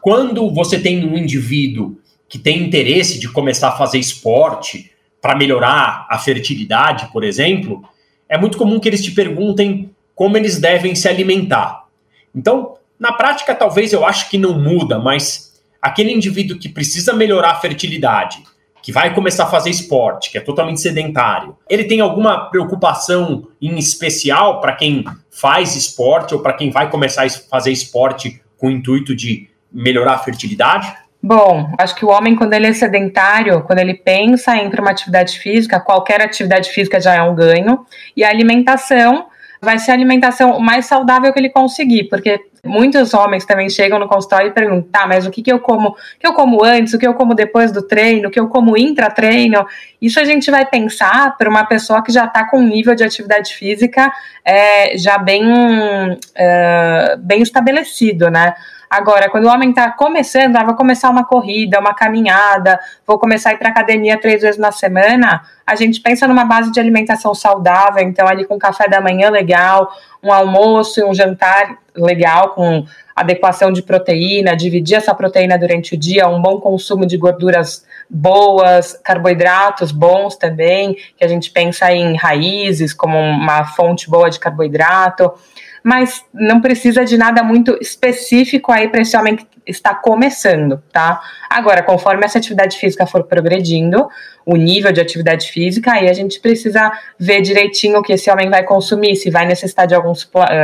Quando 0.00 0.52
você 0.52 0.78
tem 0.78 1.04
um 1.04 1.16
indivíduo 1.16 1.98
que 2.28 2.38
tem 2.38 2.62
interesse 2.62 3.18
de 3.18 3.28
começar 3.28 3.68
a 3.68 3.76
fazer 3.76 3.98
esporte 3.98 4.90
para 5.20 5.36
melhorar 5.36 6.06
a 6.08 6.18
fertilidade, 6.18 7.10
por 7.12 7.24
exemplo, 7.24 7.82
é 8.28 8.38
muito 8.38 8.58
comum 8.58 8.78
que 8.78 8.88
eles 8.88 9.02
te 9.02 9.10
perguntem 9.10 9.90
como 10.14 10.36
eles 10.36 10.60
devem 10.60 10.94
se 10.94 11.08
alimentar. 11.08 11.84
Então, 12.34 12.74
na 12.98 13.12
prática, 13.12 13.54
talvez 13.54 13.92
eu 13.92 14.04
acho 14.04 14.28
que 14.28 14.36
não 14.36 14.58
muda, 14.58 14.98
mas 14.98 15.47
aquele 15.80 16.12
indivíduo 16.12 16.58
que 16.58 16.68
precisa 16.68 17.12
melhorar 17.12 17.52
a 17.52 17.60
fertilidade, 17.60 18.42
que 18.82 18.92
vai 18.92 19.14
começar 19.14 19.44
a 19.44 19.48
fazer 19.48 19.70
esporte, 19.70 20.30
que 20.30 20.38
é 20.38 20.40
totalmente 20.40 20.80
sedentário, 20.80 21.56
ele 21.68 21.84
tem 21.84 22.00
alguma 22.00 22.48
preocupação 22.48 23.48
em 23.60 23.76
especial 23.76 24.60
para 24.60 24.74
quem 24.74 25.04
faz 25.30 25.76
esporte 25.76 26.34
ou 26.34 26.40
para 26.40 26.54
quem 26.54 26.70
vai 26.70 26.90
começar 26.90 27.24
a 27.24 27.30
fazer 27.30 27.70
esporte 27.70 28.40
com 28.56 28.68
o 28.68 28.70
intuito 28.70 29.14
de 29.14 29.48
melhorar 29.72 30.14
a 30.14 30.18
fertilidade? 30.18 30.92
Bom, 31.22 31.72
acho 31.78 31.96
que 31.96 32.04
o 32.04 32.10
homem, 32.10 32.36
quando 32.36 32.54
ele 32.54 32.68
é 32.68 32.72
sedentário, 32.72 33.62
quando 33.64 33.80
ele 33.80 33.94
pensa 33.94 34.56
em 34.56 34.68
uma 34.68 34.90
atividade 34.90 35.38
física, 35.38 35.80
qualquer 35.80 36.22
atividade 36.22 36.70
física 36.70 37.00
já 37.00 37.14
é 37.14 37.22
um 37.22 37.34
ganho, 37.34 37.84
e 38.16 38.22
a 38.22 38.28
alimentação 38.28 39.26
vai 39.60 39.78
ser 39.78 39.90
a 39.90 39.94
alimentação 39.94 40.58
mais 40.60 40.86
saudável 40.86 41.32
que 41.32 41.38
ele 41.38 41.50
conseguir, 41.50 42.04
porque 42.04 42.40
muitos 42.64 43.14
homens 43.14 43.44
também 43.44 43.68
chegam 43.68 43.98
no 43.98 44.08
consultório 44.08 44.48
e 44.48 44.52
perguntam, 44.52 44.90
tá, 44.90 45.06
mas 45.06 45.26
o 45.26 45.30
que, 45.30 45.42
que 45.42 45.52
eu 45.52 45.58
como, 45.58 45.90
o 45.90 45.94
que 46.18 46.26
eu 46.26 46.32
como 46.32 46.64
antes, 46.64 46.94
o 46.94 46.98
que 46.98 47.06
eu 47.06 47.14
como 47.14 47.34
depois 47.34 47.72
do 47.72 47.82
treino, 47.82 48.28
o 48.28 48.30
que 48.30 48.38
eu 48.38 48.48
como 48.48 48.76
intra-treino, 48.76 49.66
isso 50.00 50.20
a 50.20 50.24
gente 50.24 50.50
vai 50.50 50.64
pensar 50.66 51.36
para 51.36 51.48
uma 51.48 51.64
pessoa 51.64 52.02
que 52.02 52.12
já 52.12 52.24
está 52.24 52.48
com 52.48 52.58
um 52.58 52.66
nível 52.66 52.94
de 52.94 53.04
atividade 53.04 53.54
física 53.54 54.12
é, 54.44 54.96
já 54.96 55.18
bem, 55.18 55.44
é, 56.34 57.16
bem 57.18 57.42
estabelecido, 57.42 58.30
né? 58.30 58.54
Agora, 58.90 59.28
quando 59.28 59.44
o 59.44 59.50
homem 59.50 59.70
está 59.70 59.90
começando, 59.90 60.56
ah, 60.56 60.64
vou 60.64 60.74
começar 60.74 61.10
uma 61.10 61.24
corrida, 61.24 61.78
uma 61.78 61.92
caminhada, 61.92 62.80
vou 63.06 63.18
começar 63.18 63.50
a 63.50 63.52
ir 63.52 63.58
para 63.58 63.68
academia 63.68 64.18
três 64.18 64.40
vezes 64.40 64.58
na 64.58 64.72
semana, 64.72 65.42
a 65.66 65.74
gente 65.74 66.00
pensa 66.00 66.26
numa 66.26 66.44
base 66.44 66.72
de 66.72 66.80
alimentação 66.80 67.34
saudável, 67.34 68.02
então 68.02 68.26
ali 68.26 68.46
com 68.46 68.58
café 68.58 68.88
da 68.88 69.00
manhã 69.00 69.28
legal, 69.28 69.92
um 70.22 70.32
almoço 70.32 71.00
e 71.00 71.04
um 71.04 71.12
jantar 71.12 71.76
legal 71.94 72.50
com 72.50 72.86
adequação 73.14 73.70
de 73.70 73.82
proteína, 73.82 74.56
dividir 74.56 74.96
essa 74.96 75.14
proteína 75.14 75.58
durante 75.58 75.94
o 75.94 75.98
dia, 75.98 76.26
um 76.26 76.40
bom 76.40 76.58
consumo 76.58 77.04
de 77.04 77.18
gorduras 77.18 77.84
boas, 78.08 78.98
carboidratos 79.04 79.92
bons 79.92 80.36
também, 80.36 80.96
que 81.16 81.24
a 81.24 81.28
gente 81.28 81.50
pensa 81.50 81.92
em 81.92 82.16
raízes 82.16 82.94
como 82.94 83.18
uma 83.18 83.64
fonte 83.66 84.08
boa 84.08 84.30
de 84.30 84.40
carboidrato 84.40 85.30
mas 85.82 86.24
não 86.32 86.60
precisa 86.60 87.04
de 87.04 87.16
nada 87.16 87.42
muito 87.42 87.78
específico 87.80 88.72
aí 88.72 88.88
para 88.88 89.00
esse 89.00 89.16
homem 89.16 89.36
que 89.36 89.46
está 89.66 89.94
começando, 89.94 90.82
tá? 90.90 91.20
Agora, 91.48 91.82
conforme 91.82 92.24
essa 92.24 92.38
atividade 92.38 92.78
física 92.78 93.06
for 93.06 93.24
progredindo, 93.24 94.08
o 94.44 94.56
nível 94.56 94.90
de 94.90 95.00
atividade 95.00 95.50
física, 95.50 95.92
aí 95.92 96.08
a 96.08 96.12
gente 96.14 96.40
precisa 96.40 96.90
ver 97.18 97.42
direitinho 97.42 97.98
o 97.98 98.02
que 98.02 98.14
esse 98.14 98.30
homem 98.30 98.48
vai 98.48 98.64
consumir, 98.64 99.14
se 99.14 99.30
vai 99.30 99.46
necessitar 99.46 99.86
de 99.86 99.94
algum, 99.94 100.14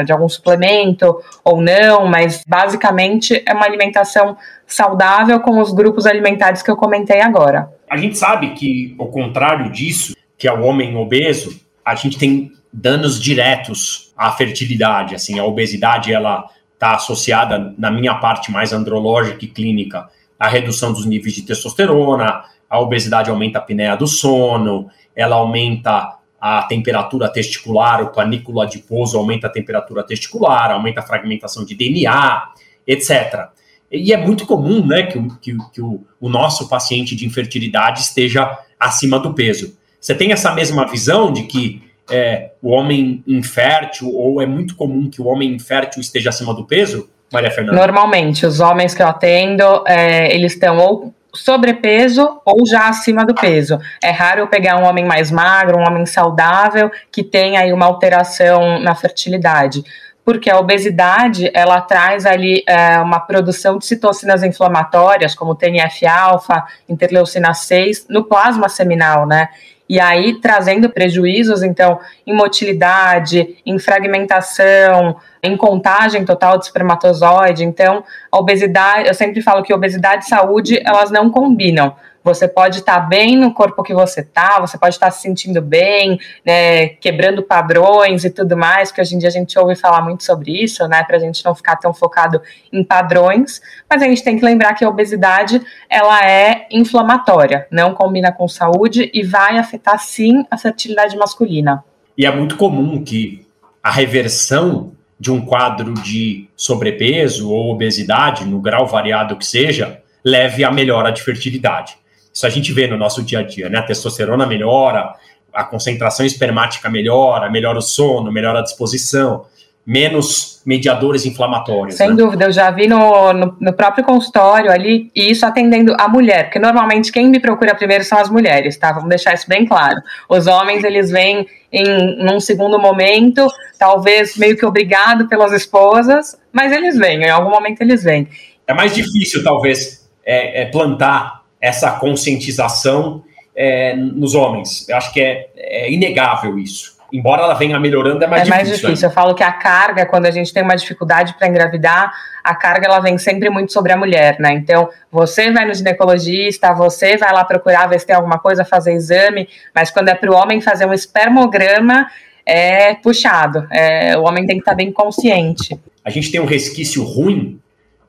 de 0.06 0.11
algum 0.11 0.28
suplemento 0.28 1.21
ou 1.44 1.61
não, 1.61 2.06
mas 2.06 2.42
basicamente 2.47 3.42
é 3.47 3.52
uma 3.52 3.66
alimentação 3.66 4.37
saudável 4.66 5.38
com 5.40 5.61
os 5.61 5.73
grupos 5.73 6.06
alimentares 6.06 6.62
que 6.62 6.71
eu 6.71 6.76
comentei 6.76 7.21
agora. 7.21 7.71
A 7.90 7.99
gente 7.99 8.16
sabe 8.16 8.54
que, 8.54 8.97
ao 8.99 9.09
contrário 9.09 9.71
disso, 9.71 10.16
que 10.38 10.49
é 10.49 10.52
o 10.52 10.62
homem 10.62 10.97
obeso, 10.97 11.61
a 11.85 11.94
gente 11.94 12.18
tem 12.18 12.52
danos 12.73 13.23
diretos 13.23 14.04
à 14.16 14.30
fertilidade. 14.33 15.14
Assim, 15.14 15.38
a 15.38 15.44
obesidade 15.44 16.12
ela 16.12 16.49
está 16.73 16.94
associada 16.94 17.75
na 17.78 17.90
minha 17.90 18.14
parte 18.16 18.50
mais 18.50 18.73
andrológica 18.73 19.44
e 19.44 19.49
clínica 19.49 20.09
à 20.38 20.49
redução 20.49 20.92
dos 20.92 21.06
níveis 21.06 21.35
de 21.35 21.42
testosterona. 21.42 22.44
A 22.68 22.80
obesidade 22.80 23.30
aumenta 23.30 23.59
a 23.59 23.62
apneia 23.62 23.97
do 23.97 24.06
sono, 24.06 24.88
ela 25.14 25.37
aumenta 25.37 26.18
a 26.40 26.62
temperatura 26.64 27.28
testicular, 27.28 28.02
o 28.02 28.12
panículo 28.12 28.61
adiposo 28.61 29.16
aumenta 29.16 29.47
a 29.47 29.50
temperatura 29.50 30.02
testicular, 30.02 30.71
aumenta 30.73 31.00
a 31.00 31.02
fragmentação 31.02 31.64
de 31.64 31.75
DNA, 31.75 32.49
etc. 32.87 33.49
E 33.90 34.12
é 34.12 34.16
muito 34.16 34.44
comum 34.44 34.85
né, 34.85 35.04
que, 35.04 35.18
que, 35.40 35.56
que 35.73 35.80
o, 35.80 36.04
o 36.21 36.28
nosso 36.28 36.68
paciente 36.68 37.14
de 37.14 37.25
infertilidade 37.25 38.00
esteja 38.00 38.59
acima 38.78 39.18
do 39.18 39.33
peso. 39.33 39.78
Você 40.00 40.14
tem 40.14 40.33
essa 40.33 40.52
mesma 40.52 40.87
visão 40.87 41.33
de 41.33 41.44
que 41.44 41.83
é, 42.11 42.51
o 42.63 42.71
homem 42.71 43.23
infértil, 43.27 44.13
ou 44.15 44.41
é 44.41 44.47
muito 44.47 44.77
comum 44.77 45.09
que 45.09 45.21
o 45.21 45.27
homem 45.27 45.53
infértil 45.53 46.01
esteja 46.01 46.31
acima 46.31 46.55
do 46.55 46.65
peso, 46.65 47.09
Maria 47.33 47.51
Fernanda? 47.51 47.79
Normalmente, 47.79 48.47
os 48.47 48.61
homens 48.61 48.95
que 48.95 49.03
eu 49.03 49.07
atendo, 49.07 49.85
é, 49.87 50.35
eles 50.35 50.53
estão 50.53 50.79
ou 50.79 51.15
sobrepeso 51.35 52.41
ou 52.45 52.65
já 52.65 52.89
acima 52.89 53.25
do 53.25 53.35
peso. 53.35 53.79
É 54.03 54.11
raro 54.11 54.41
eu 54.41 54.47
pegar 54.47 54.79
um 54.79 54.85
homem 54.85 55.05
mais 55.05 55.33
magro, 55.33 55.79
um 55.79 55.83
homem 55.83 56.07
saudável, 56.07 56.91
que 57.11 57.25
tem 57.25 57.57
aí 57.57 57.73
uma 57.73 57.87
alteração 57.87 58.79
na 58.79 58.95
fertilidade 58.95 59.83
porque 60.25 60.49
a 60.49 60.59
obesidade 60.59 61.51
ela 61.53 61.81
traz 61.83 62.25
ali 62.25 62.65
é, 62.67 62.99
uma 62.99 63.21
produção 63.21 63.77
de 63.77 63.85
citocinas 63.85 64.43
inflamatórias, 64.43 65.35
como 65.35 65.55
TNF-alfa, 65.55 66.65
interleucina 66.89 67.53
6, 67.53 68.07
no 68.09 68.25
plasma 68.25 68.69
seminal, 68.69 69.27
né? 69.27 69.51
E 69.88 70.00
aí 70.00 70.41
trazendo 70.41 70.88
prejuízos, 70.88 71.62
então, 71.62 72.00
em 72.26 72.35
motilidade, 72.35 73.57
em 73.67 73.79
fragmentação, 73.79 75.17
em 75.43 75.57
contagem 75.57 76.25
total 76.25 76.59
de 76.59 76.64
espermatozoide. 76.64 77.64
Então, 77.64 78.03
a 78.33 78.38
obesidade, 78.38 79.09
eu 79.09 79.14
sempre 79.14 79.43
falo 79.43 79.62
que 79.62 79.75
obesidade 79.75 80.25
e 80.25 80.29
saúde, 80.29 80.81
elas 80.85 81.11
não 81.11 81.31
combinam. 81.31 81.95
Você 82.25 82.49
pode 82.49 82.78
estar 82.78 83.00
tá 83.00 83.07
bem 83.07 83.37
no 83.37 83.52
corpo 83.52 83.83
que 83.83 83.93
você 83.93 84.21
está, 84.21 84.59
você 84.59 84.78
pode 84.78 84.95
estar 84.95 85.07
tá 85.07 85.12
se 85.12 85.21
sentindo 85.21 85.61
bem, 85.61 86.19
né, 86.45 86.88
quebrando 86.88 87.43
padrões 87.43 88.25
e 88.25 88.31
tudo 88.31 88.57
mais, 88.57 88.90
que 88.90 88.99
hoje 88.99 89.14
em 89.14 89.19
dia 89.19 89.28
a 89.28 89.33
gente 89.33 89.59
ouve 89.59 89.76
falar 89.76 90.00
muito 90.00 90.25
sobre 90.25 90.50
isso, 90.50 90.88
né, 90.88 91.04
para 91.04 91.19
a 91.19 91.21
gente 91.21 91.45
não 91.45 91.54
ficar 91.54 91.76
tão 91.76 91.93
focado 91.93 92.40
em 92.73 92.83
padrões, 92.83 93.61
mas 93.88 94.02
a 94.02 94.07
gente 94.07 94.25
tem 94.25 94.38
que 94.38 94.45
lembrar 94.45 94.73
que 94.73 94.85
a 94.85 94.88
obesidade, 94.88 95.61
ela 95.88 96.26
é 96.26 96.66
inflamatória, 96.71 97.66
não 97.71 97.95
combina 97.95 98.33
com 98.33 98.49
saúde 98.49 99.11
e 99.12 99.23
vai 99.23 99.59
afetar 99.59 99.99
sim 99.99 100.47
a 100.50 100.57
fertilidade 100.57 101.16
masculina. 101.19 101.85
E 102.16 102.25
é 102.25 102.35
muito 102.35 102.57
comum 102.57 103.04
que 103.04 103.47
a 103.83 103.90
reversão 103.90 104.93
de 105.21 105.31
um 105.31 105.45
quadro 105.45 105.93
de 105.95 106.49
sobrepeso 106.57 107.50
ou 107.50 107.71
obesidade, 107.71 108.45
no 108.45 108.61
grau 108.61 108.87
variado 108.87 109.37
que 109.37 109.47
seja, 109.47 110.00
leve 110.25 110.64
à 110.64 110.71
melhora 110.71 111.12
de 111.12 111.23
fertilidade. 111.23 111.97
Isso 112.35 112.47
a 112.47 112.50
gente 112.50 112.73
vê 112.73 112.88
no 112.88 112.97
nosso 112.97 113.23
dia 113.23 113.38
a 113.38 113.43
dia, 113.43 113.69
né? 113.69 113.79
A 113.79 113.83
testosterona 113.83 114.45
melhora, 114.45 115.14
a 115.53 115.62
concentração 115.62 116.26
espermática 116.26 116.91
melhora, 116.91 117.49
melhora 117.49 117.79
o 117.79 117.83
sono, 117.83 118.33
melhora 118.33 118.59
a 118.59 118.62
disposição, 118.62 119.47
menos 119.87 120.61
mediadores 120.67 121.26
inflamatórios. 121.26 121.95
Sem 121.95 122.09
né? 122.09 122.17
dúvida, 122.17 122.47
eu 122.47 122.53
já 122.53 122.71
vi 122.71 122.88
no, 122.88 123.33
no, 123.33 123.57
no, 123.61 123.73
próprio 123.73 124.05
consultório 124.05 124.73
ali, 124.73 125.12
e 125.14 125.31
isso 125.31 125.45
atendendo 125.45 125.95
a 125.99 126.09
mulher, 126.09 126.45
porque 126.45 126.59
normalmente 126.59 127.12
quem 127.12 127.29
me 127.29 127.38
procura 127.38 127.75
primeiro 127.75 128.03
são 128.03 128.19
as 128.19 128.31
mulheres, 128.31 128.76
tá? 128.76 128.93
Vamos 128.93 129.11
deixar 129.11 129.35
isso 129.35 129.47
bem 129.47 129.67
claro. 129.67 130.00
Os 130.29 130.47
homens, 130.47 130.83
eles 130.83 131.11
vêm 131.11 131.47
em 131.71 132.17
num 132.25 132.41
segundo 132.41 132.79
momento, 132.79 133.47
talvez 133.79 134.37
meio 134.37 134.57
que 134.57 134.64
obrigado 134.64 135.29
pelas 135.29 135.53
esposas, 135.53 136.37
mas 136.53 136.73
eles 136.73 136.97
vêm, 136.97 137.23
em 137.23 137.31
algum 137.31 137.50
momento 137.50 137.81
eles 137.83 138.03
vêm. 138.03 138.26
É 138.67 138.73
mais 138.73 138.95
difícil, 138.95 139.45
talvez, 139.45 140.09
é, 140.25 140.62
é 140.62 140.67
plantar 140.67 141.44
essa 141.64 141.92
conscientização 141.92 143.25
é, 143.56 143.97
nos 143.97 144.35
homens. 144.35 144.87
Eu 144.87 144.97
acho 144.99 145.11
que 145.14 145.21
é, 145.21 145.49
é, 145.56 145.90
inegável 145.90 146.59
isso. 146.59 146.92
Embora 147.11 147.42
ela 147.42 147.54
venha 147.54 147.80
melhorando, 147.80 148.23
é 148.23 148.26
mais 148.26 148.42
é 148.42 148.44
difícil. 148.44 148.59
É 148.59 148.66
mais 148.66 148.80
difícil. 148.80 149.09
Eu 149.09 149.12
falo 149.12 149.35
que 149.35 149.42
a 149.42 149.52
carga, 149.52 150.04
quando 150.04 150.26
a 150.26 150.30
gente 150.30 150.52
tem 150.52 150.62
uma 150.62 150.76
dificuldade 150.76 151.33
para 151.38 151.49
engravidar, 151.49 152.12
a 152.42 152.54
carga 152.54 152.87
ela 152.87 153.00
vem 153.00 153.16
sempre 153.16 153.49
muito 153.49 153.73
sobre 153.73 153.92
a 153.92 153.97
mulher, 153.97 154.37
né? 154.38 154.52
Então, 154.52 154.90
você 155.11 155.50
vai 155.52 155.64
no 155.64 155.73
ginecologista, 155.73 156.75
você 156.75 157.16
vai 157.16 157.33
lá 157.33 157.44
procurar 157.44 157.87
ver 157.87 157.99
se 157.99 158.06
tem 158.06 158.16
alguma 158.16 158.38
coisa, 158.38 158.62
fazer 158.62 158.92
exame, 158.92 159.49
mas 159.75 159.90
quando 159.90 160.11
é 160.11 160.14
para 160.14 160.30
o 160.30 160.35
homem 160.35 160.61
fazer 160.61 160.85
um 160.85 160.92
espermograma, 160.92 162.09
é 162.44 162.94
puxado. 162.97 163.66
É, 163.71 164.18
o 164.18 164.25
homem 164.25 164.44
tem 164.44 164.56
que 164.56 164.62
estar 164.62 164.73
tá 164.73 164.76
bem 164.76 164.92
consciente. 164.92 165.80
A 166.04 166.11
gente 166.11 166.30
tem 166.30 166.40
um 166.40 166.47
resquício 166.47 167.02
ruim 167.04 167.59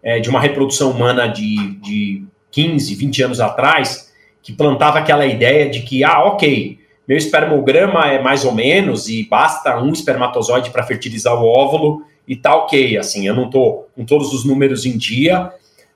é, 0.03 0.19
de 0.19 0.29
uma 0.29 0.41
reprodução 0.41 0.91
humana 0.91 1.27
de, 1.27 1.79
de 1.79 2.25
15, 2.55 2.95
20 2.95 3.23
anos 3.23 3.41
atrás, 3.41 4.13
que 4.41 4.53
plantava 4.53 4.97
aquela 4.97 5.25
ideia 5.25 5.69
de 5.69 5.81
que, 5.81 6.05
ah, 6.05 6.23
ok, 6.23 6.79
meu 7.05 7.17
espermograma 7.17 8.07
é 8.07 8.21
mais 8.21 8.45
ou 8.45 8.53
menos 8.53 9.09
e 9.09 9.27
basta 9.27 9.77
um 9.77 9.91
espermatozoide 9.91 10.69
para 10.69 10.83
fertilizar 10.83 11.35
o 11.35 11.45
óvulo 11.45 12.03
e 12.25 12.33
tá 12.33 12.55
ok, 12.55 12.97
assim, 12.97 13.27
eu 13.27 13.35
não 13.35 13.49
tô 13.49 13.85
com 13.93 14.05
todos 14.05 14.33
os 14.33 14.45
números 14.45 14.85
em 14.85 14.97
dia, 14.97 15.51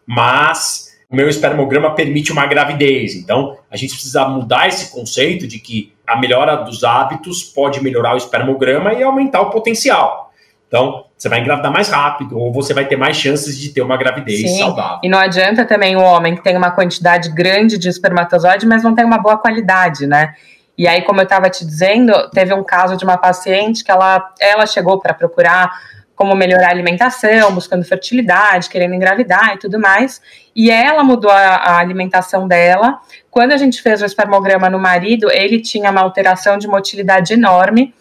mas 0.05 0.99
o 1.09 1.15
meu 1.15 1.29
espermograma 1.29 1.95
permite 1.95 2.33
uma 2.33 2.45
gravidez. 2.45 3.15
Então, 3.15 3.57
a 3.71 3.77
gente 3.77 3.93
precisa 3.93 4.27
mudar 4.27 4.67
esse 4.67 4.91
conceito 4.91 5.47
de 5.47 5.59
que 5.59 5.93
a 6.05 6.19
melhora 6.19 6.57
dos 6.57 6.83
hábitos 6.83 7.41
pode 7.41 7.81
melhorar 7.81 8.15
o 8.15 8.17
espermograma 8.17 8.93
e 8.93 9.01
aumentar 9.01 9.39
o 9.39 9.49
potencial. 9.49 10.28
Então, 10.69 11.05
você 11.17 11.27
vai 11.27 11.39
engravidar 11.39 11.73
mais 11.73 11.89
rápido, 11.89 12.38
ou 12.38 12.53
você 12.53 12.75
vai 12.75 12.85
ter 12.85 12.95
mais 12.95 13.17
chances 13.17 13.57
de 13.57 13.69
ter 13.69 13.81
uma 13.81 13.97
gravidez 13.97 14.41
Sim. 14.41 14.59
saudável. 14.59 14.99
E 15.03 15.09
não 15.09 15.17
adianta 15.17 15.65
também 15.65 15.95
o 15.95 16.01
homem 16.01 16.35
que 16.35 16.43
tem 16.43 16.55
uma 16.55 16.69
quantidade 16.69 17.29
grande 17.31 17.77
de 17.77 17.89
espermatozoide, 17.89 18.67
mas 18.67 18.83
não 18.83 18.93
tem 18.93 19.03
uma 19.03 19.17
boa 19.17 19.38
qualidade, 19.38 20.05
né? 20.05 20.35
E 20.77 20.88
aí, 20.88 21.01
como 21.01 21.19
eu 21.19 21.23
estava 21.23 21.49
te 21.49 21.65
dizendo, 21.65 22.13
teve 22.29 22.53
um 22.53 22.63
caso 22.63 22.95
de 22.95 23.03
uma 23.03 23.17
paciente 23.17 23.83
que 23.83 23.91
ela, 23.91 24.31
ela 24.39 24.65
chegou 24.67 24.99
para 24.99 25.13
procurar 25.13 25.71
como 26.15 26.35
melhorar 26.35 26.67
a 26.67 26.71
alimentação, 26.71 27.53
buscando 27.53 27.83
fertilidade, 27.83 28.69
querendo 28.69 28.93
engravidar 28.93 29.55
e 29.55 29.57
tudo 29.57 29.79
mais. 29.79 30.21
E 30.55 30.69
ela 30.69 31.03
mudou 31.03 31.31
a, 31.31 31.55
a 31.55 31.77
alimentação 31.79 32.47
dela. 32.47 32.99
Quando 33.31 33.53
a 33.53 33.57
gente 33.57 33.81
fez 33.81 34.01
o 34.01 34.05
espermograma 34.05 34.69
no 34.69 34.77
marido, 34.77 35.31
ele 35.31 35.61
tinha 35.61 35.89
uma 35.89 36.01
alteração 36.01 36.57
de 36.57 36.67
motilidade 36.67 37.33
enorme. 37.33 37.93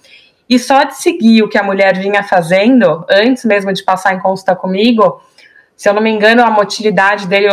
E 0.49 0.59
só 0.59 0.85
de 0.85 0.97
seguir 0.97 1.43
o 1.43 1.49
que 1.49 1.59
a 1.59 1.63
mulher 1.63 1.99
vinha 1.99 2.23
fazendo, 2.23 3.05
antes 3.11 3.45
mesmo 3.45 3.73
de 3.73 3.83
passar 3.83 4.15
em 4.15 4.21
consulta 4.21 4.57
comigo, 4.57 5.21
se 5.79 5.89
eu 5.89 5.95
não 5.95 6.03
me 6.03 6.11
engano, 6.11 6.43
a 6.43 6.51
motilidade 6.51 7.29
dele 7.29 7.47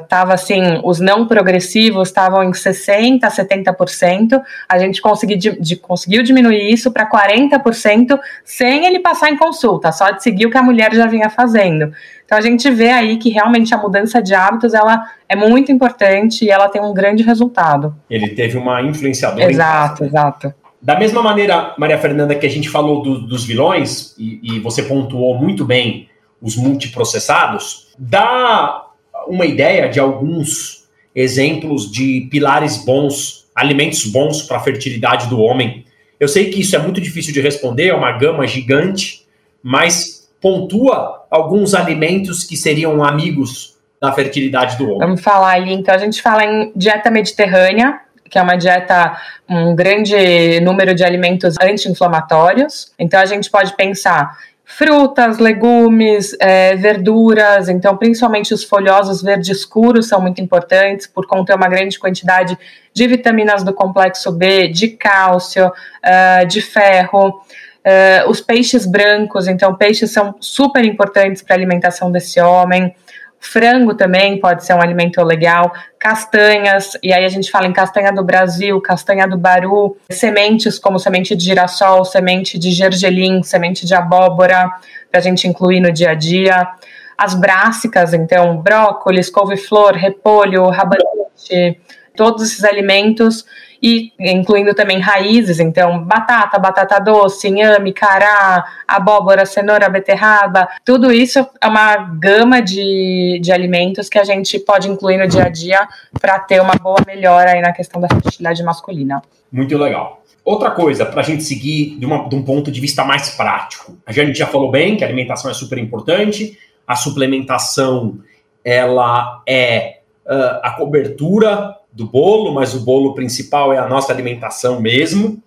estava 0.00 0.30
uh, 0.30 0.34
assim, 0.34 0.62
os 0.84 1.00
não 1.00 1.26
progressivos 1.26 2.06
estavam 2.06 2.44
em 2.44 2.52
60%, 2.52 3.18
70%. 3.18 4.40
A 4.68 4.78
gente 4.78 5.02
consegui, 5.02 5.34
de, 5.34 5.74
conseguiu 5.74 6.22
diminuir 6.22 6.72
isso 6.72 6.92
para 6.92 7.10
40% 7.10 8.16
sem 8.44 8.86
ele 8.86 9.00
passar 9.00 9.30
em 9.30 9.36
consulta, 9.36 9.90
só 9.90 10.12
de 10.12 10.22
seguir 10.22 10.46
o 10.46 10.50
que 10.52 10.56
a 10.56 10.62
mulher 10.62 10.94
já 10.94 11.08
vinha 11.08 11.28
fazendo. 11.28 11.92
Então 12.24 12.38
a 12.38 12.40
gente 12.40 12.70
vê 12.70 12.90
aí 12.90 13.16
que 13.16 13.28
realmente 13.28 13.74
a 13.74 13.76
mudança 13.76 14.22
de 14.22 14.36
hábitos 14.36 14.72
ela 14.72 15.10
é 15.28 15.34
muito 15.34 15.72
importante 15.72 16.44
e 16.44 16.50
ela 16.50 16.68
tem 16.68 16.80
um 16.80 16.94
grande 16.94 17.24
resultado. 17.24 17.92
Ele 18.08 18.28
teve 18.28 18.56
uma 18.56 18.80
influenciadora. 18.82 19.50
Exato, 19.50 20.04
exato. 20.04 20.54
Da 20.80 20.98
mesma 20.98 21.22
maneira, 21.22 21.74
Maria 21.76 21.98
Fernanda, 21.98 22.34
que 22.34 22.46
a 22.46 22.50
gente 22.50 22.68
falou 22.68 23.02
do, 23.02 23.20
dos 23.26 23.44
vilões, 23.44 24.14
e, 24.18 24.40
e 24.42 24.60
você 24.60 24.82
pontuou 24.82 25.36
muito 25.36 25.64
bem 25.64 26.08
os 26.40 26.56
multiprocessados, 26.56 27.88
dá 27.98 28.86
uma 29.26 29.44
ideia 29.44 29.88
de 29.88 29.98
alguns 29.98 30.88
exemplos 31.14 31.90
de 31.90 32.28
pilares 32.30 32.84
bons, 32.84 33.48
alimentos 33.54 34.04
bons 34.06 34.42
para 34.42 34.58
a 34.58 34.60
fertilidade 34.60 35.28
do 35.28 35.40
homem. 35.40 35.84
Eu 36.20 36.28
sei 36.28 36.50
que 36.50 36.60
isso 36.60 36.76
é 36.76 36.78
muito 36.78 37.00
difícil 37.00 37.32
de 37.32 37.40
responder, 37.40 37.88
é 37.88 37.94
uma 37.94 38.12
gama 38.12 38.46
gigante, 38.46 39.26
mas 39.62 40.28
pontua 40.40 41.26
alguns 41.30 41.74
alimentos 41.74 42.44
que 42.44 42.56
seriam 42.56 43.02
amigos 43.04 43.76
da 44.00 44.12
fertilidade 44.12 44.76
do 44.78 44.84
homem. 44.84 44.98
Vamos 44.98 45.20
falar 45.20 45.54
ali, 45.54 45.72
então 45.72 45.94
a 45.94 45.98
gente 45.98 46.22
fala 46.22 46.44
em 46.44 46.72
dieta 46.76 47.10
mediterrânea, 47.10 48.00
que 48.28 48.38
é 48.38 48.42
uma 48.42 48.56
dieta, 48.56 49.16
um 49.48 49.74
grande 49.74 50.60
número 50.60 50.94
de 50.94 51.04
alimentos 51.04 51.54
anti-inflamatórios. 51.60 52.92
Então 52.98 53.20
a 53.20 53.26
gente 53.26 53.50
pode 53.50 53.74
pensar 53.76 54.36
frutas, 54.70 55.38
legumes, 55.38 56.36
é, 56.38 56.76
verduras, 56.76 57.70
então 57.70 57.96
principalmente 57.96 58.52
os 58.52 58.62
folhosos 58.62 59.22
verde 59.22 59.50
escuros 59.50 60.06
são 60.06 60.20
muito 60.20 60.42
importantes 60.42 61.06
por 61.06 61.26
conter 61.26 61.56
uma 61.56 61.68
grande 61.68 61.98
quantidade 61.98 62.56
de 62.92 63.06
vitaminas 63.06 63.64
do 63.64 63.72
complexo 63.72 64.30
B, 64.30 64.68
de 64.68 64.88
cálcio, 64.88 65.68
uh, 65.68 66.46
de 66.46 66.60
ferro. 66.60 67.40
Uh, 67.78 68.28
os 68.28 68.42
peixes 68.42 68.84
brancos, 68.84 69.48
então 69.48 69.74
peixes 69.74 70.10
são 70.10 70.34
super 70.38 70.84
importantes 70.84 71.40
para 71.40 71.54
a 71.54 71.58
alimentação 71.58 72.12
desse 72.12 72.38
homem. 72.38 72.94
Frango 73.40 73.94
também 73.94 74.38
pode 74.40 74.64
ser 74.64 74.74
um 74.74 74.80
alimento 74.80 75.22
legal, 75.22 75.72
castanhas, 75.98 76.98
e 77.02 77.12
aí 77.12 77.24
a 77.24 77.28
gente 77.28 77.50
fala 77.50 77.66
em 77.66 77.72
castanha 77.72 78.12
do 78.12 78.22
Brasil, 78.24 78.80
castanha 78.80 79.26
do 79.26 79.38
Baru, 79.38 79.96
sementes 80.10 80.78
como 80.78 80.98
semente 80.98 81.36
de 81.36 81.44
girassol, 81.44 82.04
semente 82.04 82.58
de 82.58 82.70
gergelim, 82.70 83.42
semente 83.42 83.86
de 83.86 83.94
abóbora, 83.94 84.70
para 85.10 85.20
a 85.20 85.22
gente 85.22 85.46
incluir 85.46 85.80
no 85.80 85.92
dia 85.92 86.10
a 86.10 86.14
dia. 86.14 86.68
As 87.16 87.34
brássicas, 87.34 88.12
então, 88.12 88.58
brócolis, 88.58 89.30
couve-flor, 89.30 89.92
repolho, 89.94 90.68
rabanete, 90.68 91.80
todos 92.16 92.42
esses 92.42 92.64
alimentos 92.64 93.44
e 93.82 94.12
incluindo 94.18 94.74
também 94.74 94.98
raízes, 95.00 95.60
então 95.60 96.02
batata, 96.04 96.58
batata 96.58 96.98
doce, 96.98 97.48
inhame, 97.48 97.92
cará, 97.92 98.64
abóbora, 98.86 99.46
cenoura, 99.46 99.88
beterraba, 99.88 100.68
tudo 100.84 101.12
isso 101.12 101.38
é 101.60 101.66
uma 101.66 101.96
gama 101.96 102.60
de, 102.60 103.38
de 103.42 103.52
alimentos 103.52 104.08
que 104.08 104.18
a 104.18 104.24
gente 104.24 104.58
pode 104.58 104.88
incluir 104.88 105.18
no 105.18 105.28
dia 105.28 105.44
a 105.44 105.48
dia 105.48 105.86
para 106.20 106.38
ter 106.38 106.60
uma 106.60 106.74
boa 106.74 106.98
melhora 107.06 107.52
aí 107.52 107.60
na 107.60 107.72
questão 107.72 108.00
da 108.00 108.08
fertilidade 108.08 108.62
masculina. 108.62 109.22
Muito 109.50 109.76
legal. 109.78 110.22
Outra 110.44 110.70
coisa, 110.70 111.04
para 111.04 111.20
a 111.20 111.24
gente 111.24 111.42
seguir 111.44 111.98
de, 111.98 112.06
uma, 112.06 112.28
de 112.28 112.34
um 112.34 112.42
ponto 112.42 112.70
de 112.72 112.80
vista 112.80 113.04
mais 113.04 113.30
prático. 113.30 113.98
A 114.06 114.12
gente 114.12 114.38
já 114.38 114.46
falou 114.46 114.70
bem 114.70 114.96
que 114.96 115.04
a 115.04 115.06
alimentação 115.06 115.50
é 115.50 115.54
super 115.54 115.78
importante, 115.78 116.58
a 116.86 116.96
suplementação 116.96 118.18
ela 118.64 119.42
é 119.46 119.98
uh, 120.26 120.60
a 120.62 120.70
cobertura 120.70 121.74
do 121.92 122.06
bolo, 122.06 122.52
mas 122.52 122.74
o 122.74 122.84
bolo 122.84 123.14
principal 123.14 123.72
é 123.72 123.78
a 123.78 123.88
nossa 123.88 124.12
alimentação 124.12 124.80
mesmo. 124.80 125.42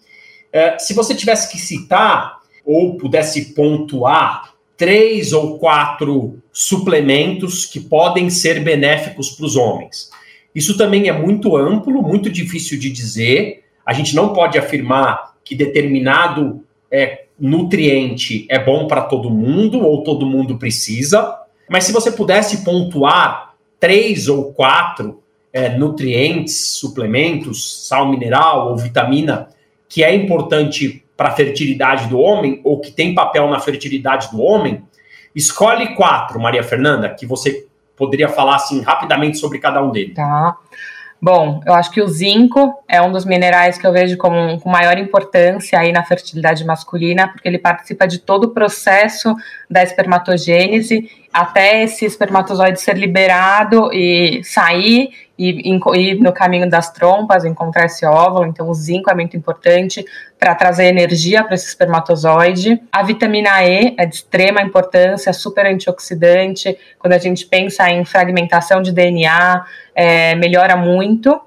É, 0.51 0.77
se 0.77 0.93
você 0.93 1.15
tivesse 1.15 1.51
que 1.51 1.58
citar 1.58 2.39
ou 2.65 2.97
pudesse 2.97 3.54
pontuar 3.54 4.54
três 4.77 5.32
ou 5.32 5.60
quatro 5.60 6.39
suplementos 6.51 7.65
que 7.65 7.80
podem 7.80 8.30
ser 8.30 8.63
benéficos 8.63 9.30
para 9.30 9.45
os 9.45 9.56
homens. 9.56 10.10
Isso 10.56 10.75
também 10.77 11.08
é 11.08 11.12
muito 11.12 11.56
amplo, 11.56 12.01
muito 12.01 12.30
difícil 12.30 12.80
de 12.80 12.89
dizer. 12.89 13.63
A 13.86 13.93
gente 13.93 14.15
não 14.15 14.34
pode 14.34 14.58
afirmar 14.58 15.36
que 15.43 15.56
determinado 15.56 16.63
é, 16.89 17.25
nutriente 17.39 18.45
é 18.49 18.58
bom 18.58 18.88
para 18.88 19.01
todo 19.01 19.30
mundo 19.30 19.80
ou 19.82 20.04
todo 20.04 20.25
mundo 20.25 20.58
precisa. 20.58 21.38
Mas 21.69 21.86
se 21.86 21.91
você 21.91 22.12
pudesse 22.12 22.63
pontuar 22.63 23.54
três 23.80 24.27
ou 24.27 24.51
quatro 24.51 25.20
é, 25.54 25.70
nutrientes, 25.70 26.78
suplementos, 26.78 27.88
sal 27.88 28.10
mineral 28.10 28.70
ou 28.70 28.78
vitamina 28.78 29.50
que 29.88 30.04
é 30.04 30.16
importante 30.16 31.04
para 31.18 31.30
a 31.30 31.32
fertilidade 31.32 32.08
do 32.08 32.18
homem 32.18 32.62
ou 32.64 32.80
que 32.80 32.92
tem 32.92 33.14
papel 33.14 33.50
na 33.50 33.60
fertilidade 33.60 34.32
do 34.32 34.42
homem, 34.42 34.84
escolhe 35.36 35.96
quatro, 35.96 36.40
Maria 36.40 36.64
Fernanda, 36.64 37.10
que 37.10 37.26
você 37.26 37.68
poderia 37.96 38.30
falar 38.30 38.56
assim 38.56 38.82
rapidamente 38.82 39.38
sobre 39.38 39.60
cada 39.60 39.84
um 39.84 39.92
deles. 39.92 40.16
Tá. 40.16 40.58
Bom, 41.22 41.62
eu 41.68 41.74
acho 41.76 41.92
que 41.92 42.02
o 42.02 42.08
zinco 42.08 42.74
é 42.88 43.00
um 43.00 43.12
dos 43.12 43.26
minerais 43.26 43.78
que 43.78 43.86
eu 43.86 43.92
vejo 43.92 44.18
como 44.18 44.60
com 44.60 44.70
maior 44.70 44.98
importância 44.98 45.78
aí 45.78 45.92
na 45.92 46.04
fertilidade 46.04 46.66
masculina, 46.66 47.28
porque 47.28 47.48
ele 47.48 47.60
participa 47.60 48.08
de 48.08 48.18
todo 48.18 48.46
o 48.46 48.50
processo 48.50 49.36
da 49.70 49.84
espermatogênese 49.84 51.08
até 51.34 51.84
esse 51.84 52.06
espermatozoide 52.06 52.80
ser 52.82 52.98
liberado 52.98 53.91
e 53.94 54.44
sair 54.44 55.12
e 55.38 55.74
ir 55.96 56.20
no 56.20 56.32
caminho 56.32 56.70
das 56.70 56.91
trompas, 56.91 57.46
encontrar 57.46 57.86
esse 57.86 58.06
óvulo. 58.06 58.46
Então, 58.46 58.70
o 58.70 58.74
zinco 58.74 59.10
é 59.10 59.15
muito 59.15 59.36
importante 59.36 60.06
para 60.38 60.54
trazer 60.54 60.86
energia 60.86 61.44
para 61.44 61.56
esse 61.56 61.67
espermatozoide. 61.67 62.80
A 62.91 63.02
vitamina 63.02 63.63
E 63.63 63.96
é 63.98 64.06
de 64.06 64.15
extrema 64.15 64.62
importância, 64.62 65.34
super 65.34 65.65
antioxidante. 65.65 66.78
Quando 67.00 67.13
a 67.13 67.17
gente 67.17 67.46
pensa 67.48 67.89
em 67.89 68.06
fragmentação 68.06 68.82
de 68.82 68.91
DNA, 68.91 69.65
é, 69.96 70.36
melhora 70.36 70.76
muito. 70.76 71.41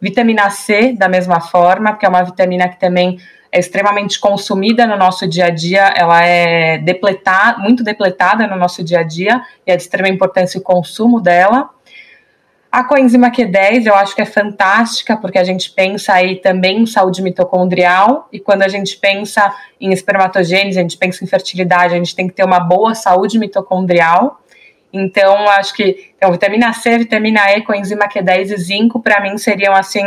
Vitamina 0.00 0.48
C, 0.50 0.92
da 0.92 1.08
mesma 1.08 1.40
forma, 1.40 1.92
porque 1.92 2.06
é 2.06 2.08
uma 2.08 2.22
vitamina 2.22 2.68
que 2.68 2.78
também 2.78 3.18
é 3.52 3.58
extremamente 3.58 4.20
consumida 4.20 4.86
no 4.86 4.96
nosso 4.96 5.26
dia 5.26 5.46
a 5.46 5.50
dia, 5.50 5.92
ela 5.96 6.24
é 6.24 6.78
depletada, 6.78 7.58
muito 7.58 7.82
depletada 7.82 8.46
no 8.46 8.56
nosso 8.56 8.82
dia 8.84 9.00
a 9.00 9.02
dia, 9.02 9.42
e 9.66 9.72
é 9.72 9.76
de 9.76 9.82
extrema 9.82 10.08
importância 10.08 10.58
o 10.58 10.62
consumo 10.62 11.20
dela. 11.20 11.70
A 12.70 12.84
coenzima 12.84 13.32
Q10 13.32 13.86
eu 13.86 13.94
acho 13.96 14.14
que 14.14 14.22
é 14.22 14.26
fantástica, 14.26 15.16
porque 15.16 15.38
a 15.38 15.42
gente 15.42 15.72
pensa 15.72 16.12
aí 16.12 16.36
também 16.36 16.82
em 16.82 16.86
saúde 16.86 17.20
mitocondrial, 17.20 18.28
e 18.32 18.38
quando 18.38 18.62
a 18.62 18.68
gente 18.68 18.96
pensa 18.96 19.52
em 19.80 19.92
espermatogênese, 19.92 20.78
a 20.78 20.82
gente 20.82 20.96
pensa 20.96 21.24
em 21.24 21.26
fertilidade, 21.26 21.94
a 21.94 21.96
gente 21.96 22.14
tem 22.14 22.28
que 22.28 22.34
ter 22.34 22.44
uma 22.44 22.60
boa 22.60 22.94
saúde 22.94 23.36
mitocondrial. 23.36 24.40
Então, 24.92 25.48
acho 25.48 25.74
que 25.74 26.12
então, 26.16 26.30
vitamina 26.30 26.72
C, 26.72 26.98
vitamina 26.98 27.50
E, 27.52 27.62
coenzima 27.62 28.08
Q10 28.08 28.52
e 28.52 28.56
zinco, 28.56 29.00
para 29.00 29.20
mim, 29.20 29.36
seriam 29.38 29.74
assim 29.74 30.04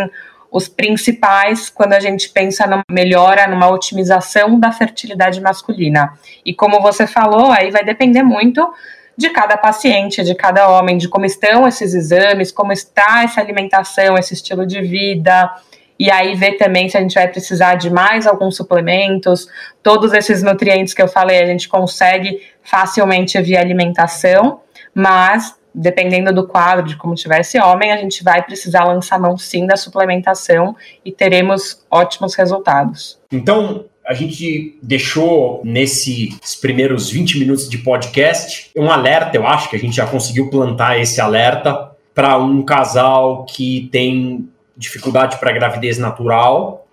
os 0.53 0.67
principais 0.67 1.67
quando 1.67 1.93
a 1.93 1.99
gente 1.99 2.29
pensa 2.29 2.67
numa 2.67 2.83
melhora, 2.89 3.47
numa 3.47 3.67
otimização 3.67 4.59
da 4.59 4.71
fertilidade 4.71 5.41
masculina. 5.41 6.13
E 6.45 6.53
como 6.53 6.79
você 6.79 7.07
falou, 7.07 7.51
aí 7.51 7.71
vai 7.71 7.83
depender 7.83 8.21
muito 8.21 8.71
de 9.17 9.31
cada 9.31 9.57
paciente, 9.57 10.23
de 10.23 10.35
cada 10.35 10.69
homem, 10.69 10.95
de 10.95 11.09
como 11.09 11.25
estão 11.25 11.67
esses 11.67 11.95
exames, 11.95 12.51
como 12.51 12.71
está 12.71 13.23
essa 13.23 13.41
alimentação, 13.41 14.15
esse 14.15 14.35
estilo 14.35 14.67
de 14.67 14.79
vida. 14.83 15.51
E 15.97 16.11
aí 16.11 16.35
ver 16.35 16.53
também 16.53 16.87
se 16.87 16.97
a 16.97 17.01
gente 17.01 17.15
vai 17.15 17.27
precisar 17.27 17.73
de 17.73 17.89
mais 17.89 18.27
alguns 18.27 18.55
suplementos. 18.55 19.47
Todos 19.81 20.13
esses 20.13 20.43
nutrientes 20.43 20.93
que 20.93 21.01
eu 21.01 21.07
falei, 21.07 21.41
a 21.41 21.47
gente 21.47 21.67
consegue 21.67 22.39
facilmente 22.61 23.41
via 23.41 23.59
alimentação, 23.59 24.61
mas 24.93 25.55
dependendo 25.73 26.33
do 26.33 26.47
quadro, 26.47 26.85
de 26.85 26.95
como 26.95 27.15
tiver 27.15 27.41
esse 27.41 27.59
homem, 27.59 27.91
a 27.91 27.97
gente 27.97 28.23
vai 28.23 28.43
precisar 28.43 28.83
lançar 28.83 29.19
mão 29.19 29.37
sim 29.37 29.65
da 29.65 29.75
suplementação 29.75 30.75
e 31.03 31.11
teremos 31.11 31.83
ótimos 31.89 32.35
resultados. 32.35 33.19
Então, 33.31 33.85
a 34.05 34.13
gente 34.13 34.77
deixou 34.81 35.61
nesses 35.63 36.55
primeiros 36.55 37.09
20 37.09 37.39
minutos 37.39 37.69
de 37.69 37.77
podcast 37.77 38.69
um 38.75 38.91
alerta, 38.91 39.37
eu 39.37 39.47
acho 39.47 39.69
que 39.69 39.75
a 39.75 39.79
gente 39.79 39.95
já 39.95 40.05
conseguiu 40.05 40.49
plantar 40.49 40.99
esse 40.99 41.21
alerta 41.21 41.91
para 42.13 42.37
um 42.37 42.61
casal 42.63 43.45
que 43.45 43.89
tem 43.91 44.49
dificuldade 44.75 45.37
para 45.37 45.51
gravidez 45.51 45.97
natural, 45.97 46.85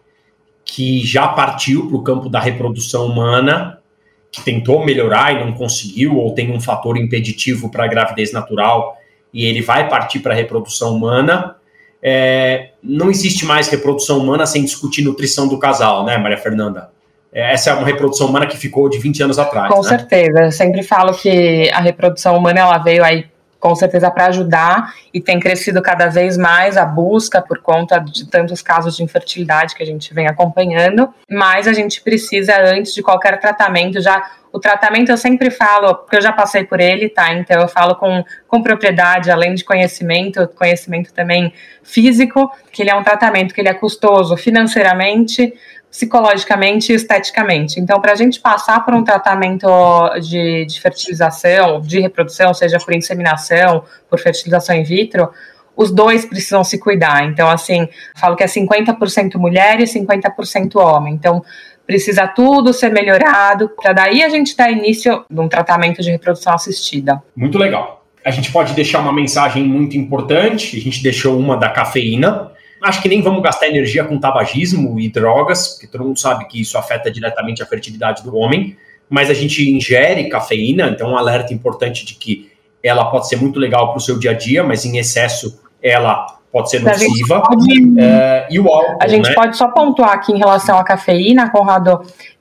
que 0.64 1.04
já 1.04 1.28
partiu 1.28 1.88
para 1.88 1.96
o 1.96 2.02
campo 2.02 2.28
da 2.28 2.38
reprodução 2.38 3.06
humana 3.06 3.79
que 4.30 4.42
tentou 4.42 4.84
melhorar 4.84 5.34
e 5.34 5.44
não 5.44 5.52
conseguiu, 5.52 6.16
ou 6.16 6.34
tem 6.34 6.50
um 6.50 6.60
fator 6.60 6.96
impeditivo 6.96 7.70
para 7.70 7.84
a 7.84 7.88
gravidez 7.88 8.32
natural 8.32 8.96
e 9.32 9.44
ele 9.44 9.62
vai 9.62 9.88
partir 9.88 10.20
para 10.20 10.32
a 10.32 10.36
reprodução 10.36 10.94
humana, 10.94 11.56
é, 12.02 12.70
não 12.82 13.10
existe 13.10 13.44
mais 13.44 13.68
reprodução 13.68 14.18
humana 14.18 14.46
sem 14.46 14.64
discutir 14.64 15.02
nutrição 15.02 15.46
do 15.46 15.58
casal, 15.58 16.04
né, 16.04 16.16
Maria 16.16 16.38
Fernanda? 16.38 16.90
É, 17.32 17.52
essa 17.52 17.70
é 17.70 17.74
uma 17.74 17.86
reprodução 17.86 18.28
humana 18.28 18.46
que 18.46 18.56
ficou 18.56 18.88
de 18.88 18.98
20 18.98 19.22
anos 19.22 19.38
atrás. 19.38 19.72
Com 19.72 19.82
né? 19.82 19.88
certeza. 19.88 20.44
Eu 20.44 20.52
sempre 20.52 20.82
falo 20.82 21.12
que 21.14 21.70
a 21.70 21.80
reprodução 21.80 22.36
humana 22.36 22.60
ela 22.60 22.78
veio 22.78 23.04
aí 23.04 23.26
com 23.60 23.74
certeza 23.74 24.10
para 24.10 24.26
ajudar 24.26 24.94
e 25.12 25.20
tem 25.20 25.38
crescido 25.38 25.82
cada 25.82 26.08
vez 26.08 26.36
mais 26.36 26.76
a 26.76 26.84
busca 26.84 27.42
por 27.42 27.60
conta 27.60 27.98
de 27.98 28.26
tantos 28.26 28.62
casos 28.62 28.96
de 28.96 29.04
infertilidade 29.04 29.74
que 29.74 29.82
a 29.82 29.86
gente 29.86 30.12
vem 30.14 30.26
acompanhando, 30.26 31.12
mas 31.30 31.68
a 31.68 31.72
gente 31.72 32.00
precisa 32.00 32.58
antes 32.58 32.94
de 32.94 33.02
qualquer 33.02 33.38
tratamento 33.38 34.00
já 34.00 34.30
o 34.52 34.58
tratamento 34.58 35.10
eu 35.10 35.16
sempre 35.16 35.50
falo, 35.50 35.94
porque 35.94 36.16
eu 36.16 36.20
já 36.20 36.32
passei 36.32 36.64
por 36.64 36.80
ele, 36.80 37.08
tá? 37.08 37.32
Então 37.32 37.60
eu 37.60 37.68
falo 37.68 37.94
com, 37.94 38.24
com 38.48 38.62
propriedade, 38.62 39.30
além 39.30 39.54
de 39.54 39.64
conhecimento, 39.64 40.48
conhecimento 40.48 41.12
também 41.12 41.52
físico, 41.84 42.50
que 42.72 42.82
ele 42.82 42.90
é 42.90 42.94
um 42.94 43.02
tratamento 43.04 43.54
que 43.54 43.60
ele 43.60 43.68
é 43.68 43.74
custoso 43.74 44.36
financeiramente, 44.36 45.54
psicologicamente 45.90 46.92
e 46.92 46.94
esteticamente. 46.94 47.80
Então, 47.80 48.00
para 48.00 48.12
a 48.12 48.14
gente 48.14 48.38
passar 48.40 48.84
por 48.84 48.94
um 48.94 49.02
tratamento 49.02 49.66
de, 50.20 50.64
de 50.64 50.80
fertilização, 50.80 51.80
de 51.80 52.00
reprodução, 52.00 52.54
seja 52.54 52.78
por 52.78 52.94
inseminação, 52.94 53.82
por 54.08 54.18
fertilização 54.18 54.76
in 54.76 54.84
vitro, 54.84 55.28
os 55.76 55.90
dois 55.90 56.24
precisam 56.24 56.62
se 56.62 56.78
cuidar. 56.78 57.24
Então, 57.24 57.48
assim, 57.48 57.88
falo 58.16 58.36
que 58.36 58.44
é 58.44 58.46
50% 58.46 59.36
mulher 59.36 59.80
e 59.80 59.84
50% 59.84 60.76
homem. 60.76 61.14
Então, 61.14 61.42
precisa 61.86 62.28
tudo 62.28 62.72
ser 62.72 62.92
melhorado 62.92 63.68
para 63.70 63.92
daí 63.92 64.22
a 64.22 64.28
gente 64.28 64.56
dar 64.56 64.70
início 64.70 65.12
a 65.12 65.40
um 65.40 65.48
tratamento 65.48 66.00
de 66.02 66.10
reprodução 66.10 66.52
assistida. 66.52 67.20
Muito 67.34 67.58
legal. 67.58 68.04
A 68.24 68.30
gente 68.30 68.52
pode 68.52 68.74
deixar 68.74 69.00
uma 69.00 69.12
mensagem 69.12 69.64
muito 69.64 69.96
importante. 69.96 70.76
A 70.76 70.80
gente 70.80 71.02
deixou 71.02 71.36
uma 71.36 71.56
da 71.56 71.68
cafeína. 71.68 72.52
Acho 72.82 73.02
que 73.02 73.08
nem 73.08 73.20
vamos 73.22 73.42
gastar 73.42 73.68
energia 73.68 74.04
com 74.04 74.18
tabagismo 74.18 74.98
e 74.98 75.08
drogas, 75.10 75.68
porque 75.68 75.86
todo 75.86 76.04
mundo 76.04 76.18
sabe 76.18 76.46
que 76.46 76.60
isso 76.60 76.78
afeta 76.78 77.10
diretamente 77.10 77.62
a 77.62 77.66
fertilidade 77.66 78.22
do 78.22 78.34
homem. 78.36 78.76
Mas 79.08 79.28
a 79.28 79.34
gente 79.34 79.68
ingere 79.68 80.28
cafeína, 80.28 80.88
então 80.88 81.10
um 81.10 81.16
alerta 81.16 81.52
importante 81.52 82.06
de 82.06 82.14
que 82.14 82.50
ela 82.82 83.10
pode 83.10 83.28
ser 83.28 83.36
muito 83.36 83.58
legal 83.58 83.88
para 83.88 83.98
o 83.98 84.00
seu 84.00 84.18
dia 84.18 84.30
a 84.30 84.34
dia, 84.34 84.62
mas 84.62 84.84
em 84.84 84.98
excesso 84.98 85.60
ela 85.82 86.26
pode 86.52 86.70
ser 86.70 86.80
nociva. 86.80 87.42
Pode, 87.42 88.00
é, 88.00 88.46
e 88.50 88.58
o 88.58 88.68
álcool. 88.68 88.98
A 89.00 89.08
gente 89.08 89.28
né? 89.28 89.34
pode 89.34 89.56
só 89.56 89.68
pontuar 89.68 90.12
aqui 90.12 90.32
em 90.32 90.38
relação 90.38 90.78
à 90.78 90.84
cafeína, 90.84 91.50
Conrado, 91.50 92.00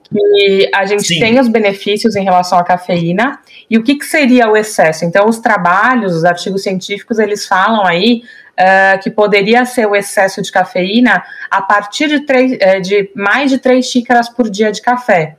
que 0.09 0.69
a 0.73 0.85
gente 0.85 1.07
Sim. 1.07 1.19
tem 1.19 1.39
os 1.39 1.47
benefícios 1.47 2.15
em 2.15 2.23
relação 2.23 2.57
à 2.57 2.63
cafeína. 2.63 3.39
E 3.69 3.77
o 3.77 3.83
que, 3.83 3.95
que 3.95 4.05
seria 4.05 4.49
o 4.49 4.57
excesso? 4.57 5.05
Então, 5.05 5.27
os 5.27 5.39
trabalhos, 5.39 6.15
os 6.15 6.25
artigos 6.25 6.63
científicos, 6.63 7.19
eles 7.19 7.45
falam 7.45 7.85
aí 7.85 8.23
uh, 8.59 8.99
que 9.01 9.09
poderia 9.09 9.65
ser 9.65 9.85
o 9.85 9.95
excesso 9.95 10.41
de 10.41 10.51
cafeína 10.51 11.23
a 11.49 11.61
partir 11.61 12.07
de, 12.07 12.19
três, 12.21 12.51
uh, 12.51 12.81
de 12.81 13.09
mais 13.15 13.49
de 13.49 13.57
três 13.57 13.85
xícaras 13.85 14.29
por 14.29 14.49
dia 14.49 14.71
de 14.71 14.81
café. 14.81 15.37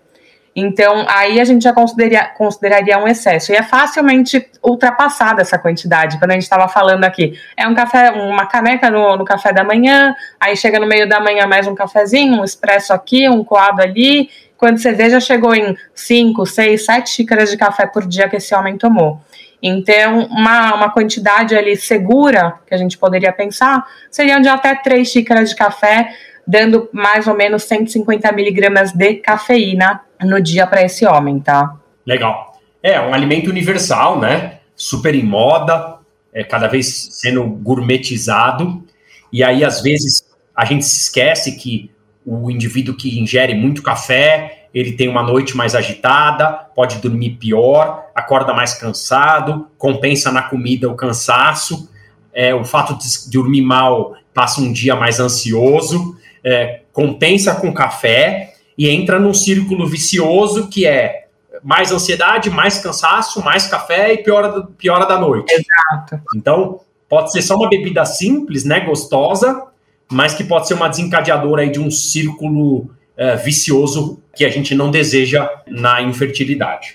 Então, 0.55 1.07
aí 1.09 1.41
a 1.41 1.45
gente 1.45 1.63
já 1.63 1.73
consideraria, 1.73 2.25
consideraria 2.37 2.99
um 2.99 3.07
excesso. 3.07 3.53
E 3.53 3.57
é 3.57 3.63
facilmente 3.63 4.49
ultrapassada 4.63 5.43
essa 5.43 5.59
quantidade. 5.59 6.19
Quando 6.19 6.33
a 6.33 6.35
gente 6.35 6.43
estava 6.43 6.67
falando 6.67 7.05
aqui, 7.05 7.39
é 7.57 7.69
um 7.69 7.75
café, 7.75 8.11
uma 8.11 8.47
caneca 8.47 8.91
no, 8.91 9.17
no, 9.17 9.25
café 9.25 9.53
da 9.53 9.63
manhã, 9.63 10.15
aí 10.41 10.57
chega 10.57 10.81
no 10.81 10.87
meio 10.87 11.09
da 11.09 11.21
manhã 11.21 11.47
mais 11.47 11.69
um 11.69 11.75
cafezinho, 11.75 12.41
um 12.41 12.45
expresso 12.45 12.93
aqui, 12.93 13.29
um 13.29 13.45
coado 13.45 13.81
ali. 13.81 14.29
Quando 14.57 14.79
você 14.79 14.93
vê, 14.93 15.09
já 15.09 15.21
chegou 15.21 15.55
em 15.55 15.77
5, 15.95 16.45
6, 16.45 16.85
7 16.85 17.11
xícaras 17.11 17.51
de 17.51 17.57
café 17.57 17.87
por 17.87 18.07
dia 18.07 18.29
que 18.29 18.37
esse 18.37 18.55
homem 18.55 18.77
tomou. 18.77 19.21
Então, 19.63 20.27
uma, 20.27 20.75
uma 20.75 20.91
quantidade 20.91 21.55
ali 21.55 21.77
segura 21.77 22.55
que 22.67 22.75
a 22.75 22.79
gente 22.79 22.97
poderia 22.97 23.33
pensar 23.33 23.87
seriam 24.11 24.41
de 24.41 24.49
até 24.49 24.75
três 24.75 25.09
xícaras 25.09 25.51
de 25.51 25.57
café, 25.57 26.15
dando 26.47 26.89
mais 26.93 27.27
ou 27.27 27.35
menos 27.35 27.65
150 27.65 28.33
miligramas 28.33 28.93
de 28.93 29.15
cafeína 29.17 30.01
no 30.23 30.41
dia 30.41 30.67
para 30.67 30.83
esse 30.83 31.07
homem, 31.07 31.41
tá? 31.41 31.77
Legal. 32.07 32.59
É 32.83 32.99
um 33.01 33.13
alimento 33.13 33.51
universal, 33.51 34.19
né? 34.19 34.61
Super 34.75 35.15
em 35.15 35.23
moda, 35.23 35.99
é 36.33 36.43
cada 36.43 36.67
vez 36.67 37.09
sendo 37.11 37.45
gourmetizado. 37.45 38.83
E 39.31 39.45
aí, 39.45 39.63
às 39.63 39.83
vezes, 39.83 40.25
a 40.57 40.65
gente 40.65 40.85
se 40.87 41.03
esquece 41.03 41.57
que 41.57 41.91
o 42.25 42.51
indivíduo 42.51 42.97
que 42.97 43.19
ingere 43.21 43.55
muito 43.55 43.83
café 43.83 44.60
ele 44.73 44.93
tem 44.93 45.09
uma 45.09 45.23
noite 45.23 45.57
mais 45.57 45.75
agitada, 45.75 46.47
pode 46.75 46.99
dormir 46.99 47.31
pior, 47.31 48.07
acorda 48.15 48.55
mais 48.55 48.75
cansado, 48.75 49.67
compensa 49.77 50.31
na 50.31 50.43
comida 50.43 50.89
o 50.89 50.95
cansaço, 50.95 51.89
é, 52.33 52.55
o 52.55 52.65
fato 52.65 52.97
de 52.97 53.31
dormir 53.31 53.63
mal 53.63 54.15
passa 54.33 54.61
um 54.61 54.73
dia 54.73 54.95
mais 54.95 55.19
ansioso, 55.19 56.17
é, 56.45 56.83
compensa 56.93 57.55
com 57.55 57.73
café 57.75 58.55
e 58.79 58.89
entra 58.89 59.19
num 59.19 59.35
círculo 59.35 59.87
vicioso 59.87 60.69
que 60.69 60.87
é 60.87 61.27
mais 61.63 61.93
ansiedade, 61.93 62.49
mais 62.49 62.79
cansaço, 62.79 63.43
mais 63.43 63.67
café 63.67 64.13
e 64.15 64.19
piora, 64.19 64.63
piora 64.79 65.05
da 65.05 65.19
noite. 65.19 65.53
Exato. 65.53 66.21
Então, 66.35 66.81
pode 67.09 67.33
ser 67.33 67.43
só 67.43 67.57
uma 67.57 67.69
bebida 67.69 68.05
simples, 68.05 68.65
né, 68.65 68.81
gostosa, 68.81 69.65
mas 70.11 70.33
que 70.33 70.45
pode 70.45 70.69
ser 70.69 70.75
uma 70.75 70.89
desencadeadora 70.89 71.63
aí 71.63 71.71
de 71.71 71.81
um 71.81 71.91
círculo 71.91 72.89
é, 73.21 73.37
vicioso 73.37 74.23
que 74.35 74.47
a 74.47 74.49
gente 74.49 74.75
não 74.75 74.91
deseja 74.91 75.47
na 75.69 76.01
infertilidade. 76.01 76.95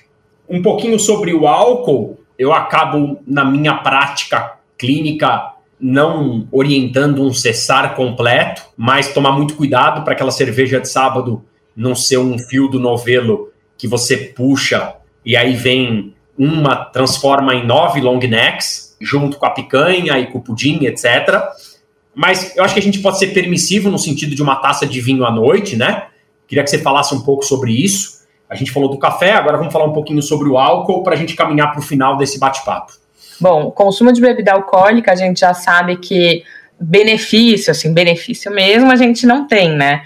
Um 0.50 0.60
pouquinho 0.60 0.98
sobre 0.98 1.32
o 1.36 1.46
álcool, 1.46 2.20
eu 2.36 2.52
acabo, 2.52 3.20
na 3.28 3.46
minha 3.46 3.76
prática 3.76 4.56
clínica, 4.76 5.54
não 5.80 6.48
orientando 6.52 7.22
um 7.22 7.32
cessar 7.32 7.94
completo, 7.94 8.64
mas 8.76 9.14
tomar 9.14 9.34
muito 9.34 9.54
cuidado 9.54 10.04
para 10.04 10.14
aquela 10.14 10.32
cerveja 10.32 10.82
de 10.82 10.90
sábado 10.90 11.44
não 11.76 11.94
ser 11.94 12.18
um 12.18 12.40
fio 12.40 12.68
do 12.70 12.80
novelo 12.80 13.52
que 13.78 13.88
você 13.88 14.18
puxa 14.18 14.96
e 15.24 15.38
aí 15.38 15.56
vem 15.56 16.16
uma, 16.36 16.86
transforma 16.86 17.54
em 17.54 17.68
nove 17.68 18.02
long 18.02 18.18
necks, 18.18 18.98
junto 19.00 19.38
com 19.38 19.46
a 19.46 19.52
picanha 19.52 20.18
e 20.18 20.26
com 20.26 20.40
o 20.40 20.42
pudim, 20.42 20.86
etc. 20.86 21.40
Mas 22.16 22.58
eu 22.58 22.64
acho 22.64 22.74
que 22.74 22.80
a 22.80 22.84
gente 22.84 23.00
pode 23.00 23.20
ser 23.20 23.28
permissivo 23.28 23.92
no 23.92 24.00
sentido 24.00 24.34
de 24.34 24.42
uma 24.42 24.56
taça 24.56 24.88
de 24.88 25.00
vinho 25.00 25.24
à 25.24 25.30
noite, 25.30 25.76
né? 25.76 26.08
Queria 26.48 26.64
que 26.64 26.70
você 26.70 26.80
falasse 26.80 27.14
um 27.14 27.22
pouco 27.22 27.44
sobre 27.44 27.72
isso. 27.72 28.26
A 28.50 28.56
gente 28.56 28.72
falou 28.72 28.90
do 28.90 28.98
café, 28.98 29.32
agora 29.32 29.58
vamos 29.58 29.74
falar 29.74 29.86
um 29.86 29.94
pouquinho 29.94 30.22
sobre 30.22 30.48
o 30.48 30.58
álcool 30.58 31.04
para 31.04 31.14
a 31.14 31.18
gente 31.18 31.36
caminhar 31.36 31.72
para 31.72 31.80
o 31.80 31.84
final 31.84 32.16
desse 32.18 32.40
bate-papo. 32.40 32.94
Bom, 33.42 33.72
consumo 33.72 34.14
de 34.14 34.22
bebida 34.22 34.54
alcoólica, 34.54 35.12
a 35.12 35.16
gente 35.16 35.40
já 35.40 35.54
sabe 35.54 35.98
que 35.98 36.44
benefício, 36.80 37.72
assim, 37.72 37.94
benefício 37.94 38.52
mesmo, 38.52 38.92
a 38.92 38.96
gente 38.96 39.26
não 39.26 39.48
tem, 39.48 39.70
né? 39.76 40.04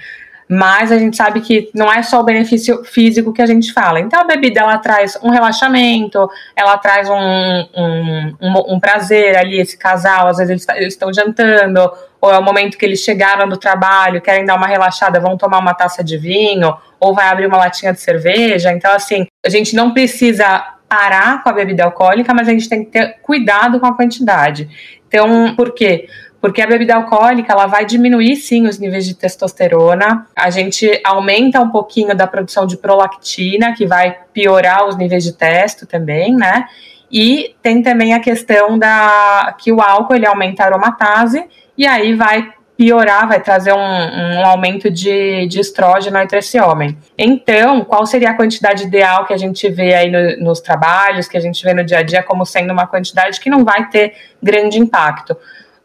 mas 0.52 0.92
a 0.92 0.98
gente 0.98 1.16
sabe 1.16 1.42
que 1.42 1.70
não 1.76 1.94
é 1.94 2.02
só 2.02 2.22
o 2.22 2.24
benefício 2.24 2.84
físico 2.84 3.32
que 3.32 3.42
a 3.42 3.46
gente 3.46 3.72
fala. 3.72 4.00
Então 4.00 4.20
a 4.20 4.24
bebida 4.24 4.62
ela 4.62 4.80
traz 4.80 5.16
um 5.22 5.30
relaxamento, 5.30 6.28
ela 6.56 6.76
traz 6.80 7.08
um, 7.08 7.14
um, 7.14 8.36
um, 8.42 8.74
um 8.74 8.80
prazer 8.80 9.38
ali, 9.38 9.60
esse 9.60 9.78
casal, 9.78 10.28
às 10.28 10.38
vezes 10.38 10.50
eles, 10.50 10.68
eles 10.82 10.94
estão 10.96 11.14
jantando, 11.14 11.80
ou 12.22 12.32
é 12.32 12.38
o 12.38 12.44
momento 12.44 12.78
que 12.78 12.86
eles 12.86 13.00
chegaram 13.00 13.48
do 13.48 13.58
trabalho, 13.58 14.22
querem 14.22 14.46
dar 14.46 14.56
uma 14.56 14.68
relaxada, 14.68 15.20
vão 15.20 15.38
tomar 15.38 15.60
uma 15.60 15.74
taça 15.74 16.04
de 16.04 16.18
vinho, 16.18 16.76
ou 17.00 17.14
vai 17.14 17.28
abrir 17.28 17.48
uma 17.48 17.58
latinha 17.58 17.94
de 17.94 18.02
cerveja. 18.02 18.72
Então, 18.72 18.92
assim, 18.92 19.26
a 19.46 19.50
gente 19.50 19.76
não 19.76 19.94
precisa 19.94 20.76
parar 20.88 21.44
com 21.44 21.50
a 21.50 21.54
bebida 21.54 21.84
alcoólica, 21.84 22.34
mas 22.34 22.48
a 22.48 22.52
gente 22.52 22.68
tem 22.68 22.84
que 22.84 22.92
ter 22.92 23.20
cuidado 23.22 23.80
com 23.80 23.86
a 23.86 23.96
quantidade. 23.96 24.70
Então, 25.08 25.56
por 25.56 25.74
quê? 25.74 26.08
porque 26.42 26.62
a 26.62 26.68
bebida 26.68 26.96
alcoólica 26.96 27.52
ela 27.52 27.68
vai 27.68 27.86
diminuir 27.86 28.36
sim 28.38 28.66
os 28.66 28.80
níveis 28.80 29.06
de 29.06 29.14
testosterona. 29.14 30.26
A 30.36 30.50
gente 30.50 31.00
aumenta 31.04 31.60
um 31.60 31.70
pouquinho 31.70 32.16
da 32.16 32.26
produção 32.26 32.66
de 32.66 32.78
prolactina, 32.78 33.74
que 33.74 33.86
vai 33.86 34.18
piorar 34.34 34.88
os 34.88 34.96
níveis 34.96 35.24
de 35.24 35.34
testo 35.34 35.86
também, 35.86 36.34
né? 36.36 36.66
E 37.12 37.56
tem 37.62 37.82
também 37.82 38.14
a 38.14 38.20
questão 38.20 38.78
da 38.78 39.56
que 39.58 39.72
o 39.72 39.82
álcool 39.82 40.16
ele 40.16 40.26
aumenta 40.26 40.64
a 40.64 40.68
aromatase 40.68 41.44
e 41.78 41.86
aí 41.86 42.14
vai 42.14 42.54
piorar, 42.78 43.28
vai 43.28 43.42
trazer 43.42 43.74
um, 43.74 43.78
um 43.78 44.46
aumento 44.46 44.90
de, 44.90 45.46
de, 45.48 45.60
estrógeno 45.60 46.18
entre 46.18 46.38
esse 46.38 46.58
homem. 46.60 46.98
Então, 47.18 47.84
qual 47.84 48.06
seria 48.06 48.30
a 48.30 48.34
quantidade 48.34 48.84
ideal 48.84 49.26
que 49.26 49.34
a 49.34 49.38
gente 49.38 49.68
vê 49.70 49.94
aí 49.94 50.10
no, 50.10 50.46
nos 50.46 50.62
trabalhos, 50.62 51.28
que 51.28 51.36
a 51.36 51.42
gente 51.42 51.62
vê 51.62 51.74
no 51.74 51.84
dia 51.84 51.98
a 51.98 52.04
dia 52.04 52.24
como 52.24 52.46
sendo 52.46 52.72
uma 52.72 52.88
quantidade 52.88 53.40
que 53.42 53.50
não 53.50 53.66
vai 53.66 53.90
ter 53.90 54.14
grande 54.42 54.80
impacto? 54.80 55.36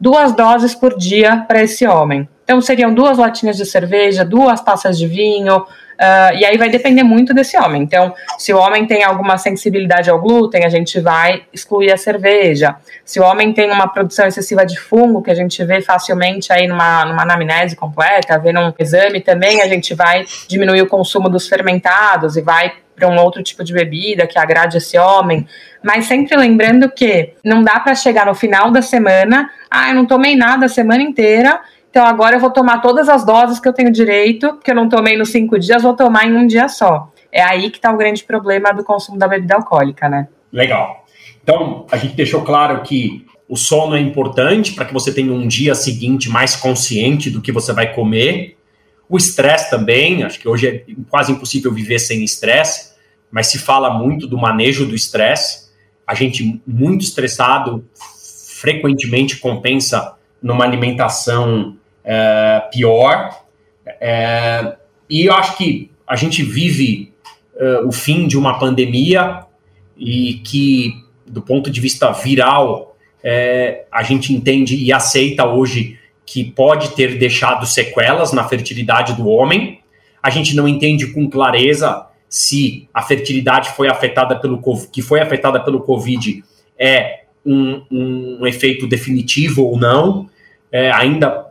duas 0.04 0.34
doses 0.34 0.74
por 0.74 0.96
dia 0.98 1.44
para 1.48 1.62
esse 1.62 1.86
homem. 1.86 2.28
Então, 2.44 2.60
seriam 2.60 2.92
duas 2.92 3.16
latinhas 3.16 3.56
de 3.56 3.64
cerveja, 3.64 4.22
duas 4.22 4.60
taças 4.60 4.98
de 4.98 5.06
vinho, 5.06 5.64
uh, 5.94 6.36
e 6.36 6.44
aí 6.44 6.56
vai 6.56 6.68
depender 6.68 7.02
muito 7.02 7.32
desse 7.34 7.56
homem. 7.56 7.82
Então, 7.82 8.14
se 8.38 8.52
o 8.52 8.58
homem 8.58 8.86
tem 8.86 9.02
alguma 9.02 9.38
sensibilidade 9.38 10.10
ao 10.10 10.20
glúten, 10.20 10.64
a 10.64 10.68
gente 10.68 11.00
vai 11.00 11.42
excluir 11.52 11.92
a 11.92 11.96
cerveja. 11.96 12.76
Se 13.04 13.20
o 13.20 13.22
homem 13.22 13.52
tem 13.52 13.70
uma 13.70 13.88
produção 13.88 14.26
excessiva 14.26 14.64
de 14.64 14.78
fungo, 14.78 15.22
que 15.22 15.30
a 15.30 15.34
gente 15.34 15.62
vê 15.64 15.80
facilmente 15.80 16.52
aí 16.52 16.66
numa, 16.66 17.04
numa 17.04 17.22
anamnese 17.22 17.76
completa, 17.76 18.38
vê 18.38 18.52
num 18.52 18.72
exame 18.78 19.20
também, 19.20 19.62
a 19.62 19.68
gente 19.68 19.94
vai 19.94 20.24
diminuir 20.48 20.82
o 20.82 20.86
consumo 20.86 21.28
dos 21.28 21.48
fermentados 21.48 22.36
e 22.36 22.42
vai 22.42 22.72
para 22.94 23.08
um 23.08 23.16
outro 23.18 23.42
tipo 23.42 23.64
de 23.64 23.72
bebida 23.72 24.26
que 24.26 24.38
agrade 24.38 24.76
esse 24.76 24.96
homem, 24.96 25.46
mas 25.82 26.06
sempre 26.06 26.36
lembrando 26.36 26.90
que 26.90 27.34
não 27.42 27.62
dá 27.62 27.80
para 27.80 27.94
chegar 27.94 28.26
no 28.26 28.34
final 28.34 28.70
da 28.70 28.80
semana, 28.80 29.50
ah, 29.70 29.90
eu 29.90 29.94
não 29.94 30.06
tomei 30.06 30.36
nada 30.36 30.66
a 30.66 30.68
semana 30.68 31.02
inteira, 31.02 31.60
então 31.94 32.04
agora 32.04 32.34
eu 32.34 32.40
vou 32.40 32.50
tomar 32.50 32.78
todas 32.78 33.08
as 33.08 33.24
doses 33.24 33.60
que 33.60 33.68
eu 33.68 33.72
tenho 33.72 33.88
direito, 33.88 34.58
que 34.58 34.68
eu 34.68 34.74
não 34.74 34.88
tomei 34.88 35.16
nos 35.16 35.28
cinco 35.28 35.56
dias, 35.56 35.80
vou 35.80 35.94
tomar 35.94 36.26
em 36.26 36.34
um 36.34 36.44
dia 36.44 36.68
só. 36.68 37.08
É 37.30 37.40
aí 37.40 37.70
que 37.70 37.78
está 37.78 37.92
o 37.92 37.96
grande 37.96 38.24
problema 38.24 38.74
do 38.74 38.82
consumo 38.82 39.16
da 39.16 39.28
bebida 39.28 39.54
alcoólica, 39.54 40.08
né? 40.08 40.26
Legal. 40.52 41.06
Então, 41.40 41.86
a 41.92 41.96
gente 41.96 42.16
deixou 42.16 42.42
claro 42.42 42.82
que 42.82 43.24
o 43.48 43.56
sono 43.56 43.94
é 43.94 44.00
importante 44.00 44.72
para 44.72 44.86
que 44.86 44.92
você 44.92 45.14
tenha 45.14 45.32
um 45.32 45.46
dia 45.46 45.72
seguinte 45.76 46.28
mais 46.28 46.56
consciente 46.56 47.30
do 47.30 47.40
que 47.40 47.52
você 47.52 47.72
vai 47.72 47.94
comer. 47.94 48.56
O 49.08 49.16
estresse 49.16 49.70
também, 49.70 50.24
acho 50.24 50.40
que 50.40 50.48
hoje 50.48 50.66
é 50.66 50.84
quase 51.08 51.30
impossível 51.30 51.72
viver 51.72 52.00
sem 52.00 52.24
estresse, 52.24 52.92
mas 53.30 53.46
se 53.46 53.58
fala 53.60 53.88
muito 53.88 54.26
do 54.26 54.36
manejo 54.36 54.84
do 54.84 54.96
estresse. 54.96 55.70
A 56.04 56.16
gente 56.16 56.60
muito 56.66 57.04
estressado 57.04 57.84
frequentemente 58.60 59.36
compensa 59.36 60.16
numa 60.42 60.64
alimentação 60.64 61.76
é, 62.04 62.68
pior. 62.72 63.44
É, 64.00 64.76
e 65.08 65.26
eu 65.26 65.34
acho 65.34 65.56
que 65.56 65.90
a 66.06 66.16
gente 66.16 66.42
vive 66.42 67.12
é, 67.56 67.78
o 67.80 67.92
fim 67.92 68.26
de 68.26 68.36
uma 68.36 68.58
pandemia 68.58 69.40
e 69.96 70.34
que, 70.44 70.92
do 71.26 71.40
ponto 71.40 71.70
de 71.70 71.80
vista 71.80 72.10
viral, 72.12 72.96
é, 73.22 73.84
a 73.90 74.02
gente 74.02 74.32
entende 74.32 74.76
e 74.76 74.92
aceita 74.92 75.46
hoje 75.46 75.98
que 76.26 76.44
pode 76.44 76.90
ter 76.94 77.18
deixado 77.18 77.66
sequelas 77.66 78.32
na 78.32 78.44
fertilidade 78.44 79.14
do 79.14 79.28
homem. 79.28 79.80
A 80.22 80.30
gente 80.30 80.56
não 80.56 80.66
entende 80.66 81.06
com 81.08 81.28
clareza 81.28 82.06
se 82.28 82.88
a 82.92 83.02
fertilidade 83.02 83.70
foi 83.70 83.88
afetada 83.88 84.36
pelo 84.36 84.60
que 84.90 85.00
foi 85.00 85.20
afetada 85.20 85.60
pelo 85.60 85.80
Covid 85.80 86.42
é 86.78 87.24
um, 87.46 87.82
um 87.90 88.46
efeito 88.46 88.86
definitivo 88.86 89.62
ou 89.62 89.78
não. 89.78 90.28
É, 90.72 90.90
ainda 90.90 91.46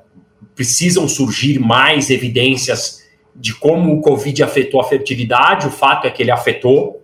precisam 0.55 1.07
surgir 1.07 1.59
mais 1.59 2.09
evidências 2.09 3.03
de 3.35 3.53
como 3.55 3.93
o 3.93 4.01
Covid 4.01 4.43
afetou 4.43 4.79
a 4.79 4.83
fertilidade. 4.83 5.67
O 5.67 5.71
fato 5.71 6.05
é 6.05 6.11
que 6.11 6.21
ele 6.21 6.31
afetou. 6.31 7.03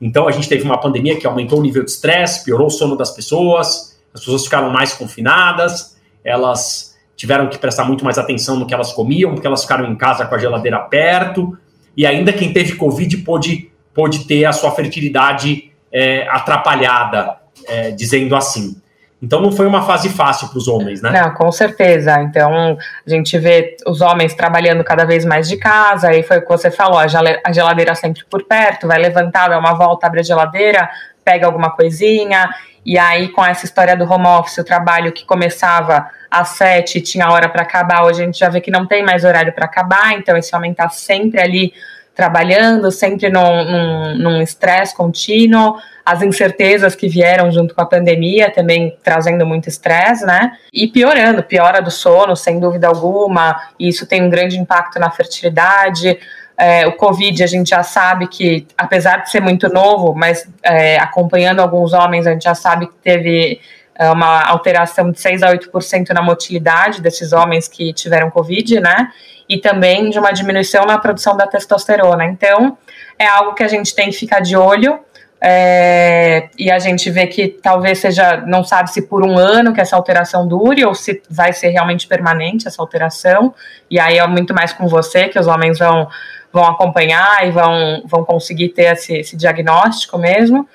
Então, 0.00 0.28
a 0.28 0.32
gente 0.32 0.48
teve 0.48 0.62
uma 0.62 0.78
pandemia 0.78 1.16
que 1.16 1.26
aumentou 1.26 1.58
o 1.58 1.62
nível 1.62 1.84
de 1.84 1.90
estresse, 1.90 2.44
piorou 2.44 2.66
o 2.66 2.70
sono 2.70 2.96
das 2.96 3.10
pessoas, 3.10 3.98
as 4.12 4.20
pessoas 4.20 4.44
ficaram 4.44 4.70
mais 4.70 4.92
confinadas, 4.92 5.96
elas 6.22 6.96
tiveram 7.16 7.48
que 7.48 7.58
prestar 7.58 7.84
muito 7.84 8.04
mais 8.04 8.18
atenção 8.18 8.56
no 8.56 8.66
que 8.66 8.74
elas 8.74 8.92
comiam, 8.92 9.32
porque 9.32 9.46
elas 9.46 9.62
ficaram 9.62 9.90
em 9.90 9.96
casa 9.96 10.26
com 10.26 10.34
a 10.34 10.38
geladeira 10.38 10.78
perto, 10.80 11.56
e 11.96 12.04
ainda 12.04 12.32
quem 12.32 12.52
teve 12.52 12.76
Covid 12.76 13.16
pôde, 13.18 13.70
pôde 13.94 14.24
ter 14.26 14.44
a 14.44 14.52
sua 14.52 14.70
fertilidade 14.72 15.72
é, 15.90 16.28
atrapalhada, 16.28 17.38
é, 17.66 17.90
dizendo 17.90 18.36
assim. 18.36 18.76
Então 19.22 19.40
não 19.40 19.50
foi 19.50 19.66
uma 19.66 19.82
fase 19.82 20.10
fácil 20.10 20.48
para 20.48 20.58
os 20.58 20.68
homens, 20.68 21.00
né? 21.00 21.10
Não, 21.10 21.32
com 21.32 21.50
certeza. 21.50 22.20
Então 22.22 22.76
a 23.06 23.10
gente 23.10 23.38
vê 23.38 23.76
os 23.86 24.00
homens 24.02 24.34
trabalhando 24.34 24.84
cada 24.84 25.06
vez 25.06 25.24
mais 25.24 25.48
de 25.48 25.56
casa, 25.56 26.08
aí 26.08 26.22
foi 26.22 26.38
o 26.38 26.42
que 26.42 26.48
você 26.48 26.70
falou, 26.70 26.98
a 26.98 27.52
geladeira 27.52 27.94
sempre 27.94 28.22
por 28.28 28.44
perto, 28.44 28.86
vai 28.86 28.98
levantar, 28.98 29.48
dá 29.48 29.58
uma 29.58 29.72
volta, 29.72 30.06
abre 30.06 30.20
a 30.20 30.22
geladeira, 30.22 30.88
pega 31.24 31.46
alguma 31.46 31.70
coisinha, 31.70 32.48
e 32.84 32.98
aí 32.98 33.28
com 33.30 33.44
essa 33.44 33.64
história 33.64 33.96
do 33.96 34.04
home 34.04 34.26
office, 34.26 34.58
o 34.58 34.64
trabalho 34.64 35.10
que 35.10 35.24
começava 35.24 36.08
às 36.30 36.50
sete 36.50 37.00
tinha 37.00 37.30
hora 37.30 37.48
para 37.48 37.62
acabar, 37.62 38.04
hoje 38.04 38.22
a 38.22 38.26
gente 38.26 38.38
já 38.38 38.50
vê 38.50 38.60
que 38.60 38.70
não 38.70 38.86
tem 38.86 39.02
mais 39.02 39.24
horário 39.24 39.52
para 39.52 39.64
acabar, 39.64 40.12
então 40.12 40.36
esse 40.36 40.54
homem 40.54 40.72
está 40.72 40.90
sempre 40.90 41.40
ali 41.40 41.72
trabalhando, 42.16 42.90
sempre 42.90 43.28
num 43.30 44.40
estresse 44.40 44.96
contínuo, 44.96 45.76
as 46.04 46.22
incertezas 46.22 46.94
que 46.94 47.08
vieram 47.08 47.52
junto 47.52 47.74
com 47.74 47.82
a 47.82 47.86
pandemia 47.86 48.50
também 48.50 48.96
trazendo 49.04 49.44
muito 49.44 49.68
estresse, 49.68 50.24
né? 50.24 50.52
E 50.72 50.88
piorando, 50.88 51.42
piora 51.42 51.82
do 51.82 51.90
sono, 51.90 52.34
sem 52.34 52.58
dúvida 52.58 52.88
alguma, 52.88 53.60
e 53.78 53.88
isso 53.88 54.06
tem 54.06 54.22
um 54.22 54.30
grande 54.30 54.58
impacto 54.58 54.98
na 54.98 55.10
fertilidade. 55.10 56.18
É, 56.56 56.86
o 56.86 56.92
Covid, 56.92 57.44
a 57.44 57.46
gente 57.46 57.68
já 57.68 57.82
sabe 57.82 58.28
que, 58.28 58.66
apesar 58.78 59.18
de 59.18 59.30
ser 59.30 59.40
muito 59.40 59.68
novo, 59.68 60.14
mas 60.14 60.48
é, 60.62 60.96
acompanhando 60.98 61.60
alguns 61.60 61.92
homens, 61.92 62.26
a 62.26 62.32
gente 62.32 62.44
já 62.44 62.54
sabe 62.54 62.86
que 62.86 62.94
teve 63.02 63.60
uma 63.98 64.42
alteração 64.42 65.10
de 65.10 65.20
6 65.20 65.42
a 65.42 65.52
8% 65.52 66.10
na 66.10 66.22
motilidade 66.22 67.00
desses 67.00 67.32
homens 67.32 67.66
que 67.66 67.92
tiveram 67.92 68.30
Covid, 68.30 68.80
né? 68.80 69.10
E 69.48 69.58
também 69.58 70.10
de 70.10 70.18
uma 70.18 70.32
diminuição 70.32 70.84
na 70.84 70.98
produção 70.98 71.36
da 71.36 71.46
testosterona. 71.46 72.24
Então, 72.24 72.76
é 73.18 73.26
algo 73.26 73.54
que 73.54 73.62
a 73.62 73.68
gente 73.68 73.94
tem 73.94 74.10
que 74.10 74.16
ficar 74.16 74.40
de 74.40 74.56
olho. 74.56 75.00
É, 75.40 76.48
e 76.58 76.70
a 76.70 76.78
gente 76.78 77.10
vê 77.10 77.26
que 77.26 77.46
talvez 77.46 77.98
seja, 77.98 78.38
não 78.46 78.64
sabe 78.64 78.90
se 78.90 79.02
por 79.02 79.24
um 79.24 79.38
ano 79.38 79.72
que 79.72 79.80
essa 79.80 79.94
alteração 79.94 80.48
dure 80.48 80.84
ou 80.84 80.94
se 80.94 81.22
vai 81.28 81.52
ser 81.52 81.68
realmente 81.68 82.06
permanente 82.06 82.66
essa 82.66 82.82
alteração. 82.82 83.54
E 83.90 84.00
aí 84.00 84.18
é 84.18 84.26
muito 84.26 84.54
mais 84.54 84.72
com 84.72 84.88
você 84.88 85.28
que 85.28 85.38
os 85.38 85.46
homens 85.46 85.78
vão, 85.78 86.08
vão 86.52 86.64
acompanhar 86.64 87.46
e 87.46 87.50
vão, 87.50 88.02
vão 88.06 88.24
conseguir 88.24 88.70
ter 88.70 88.92
esse, 88.92 89.14
esse 89.18 89.36
diagnóstico 89.36 90.18
mesmo 90.18 90.66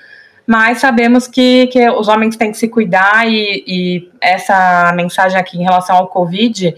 mas 0.46 0.78
sabemos 0.78 1.26
que, 1.26 1.66
que 1.68 1.88
os 1.90 2.08
homens 2.08 2.36
têm 2.36 2.50
que 2.50 2.58
se 2.58 2.68
cuidar 2.68 3.28
e, 3.28 3.64
e 3.66 4.10
essa 4.20 4.92
mensagem 4.94 5.38
aqui 5.38 5.58
em 5.58 5.62
relação 5.62 5.96
ao 5.96 6.08
Covid, 6.08 6.74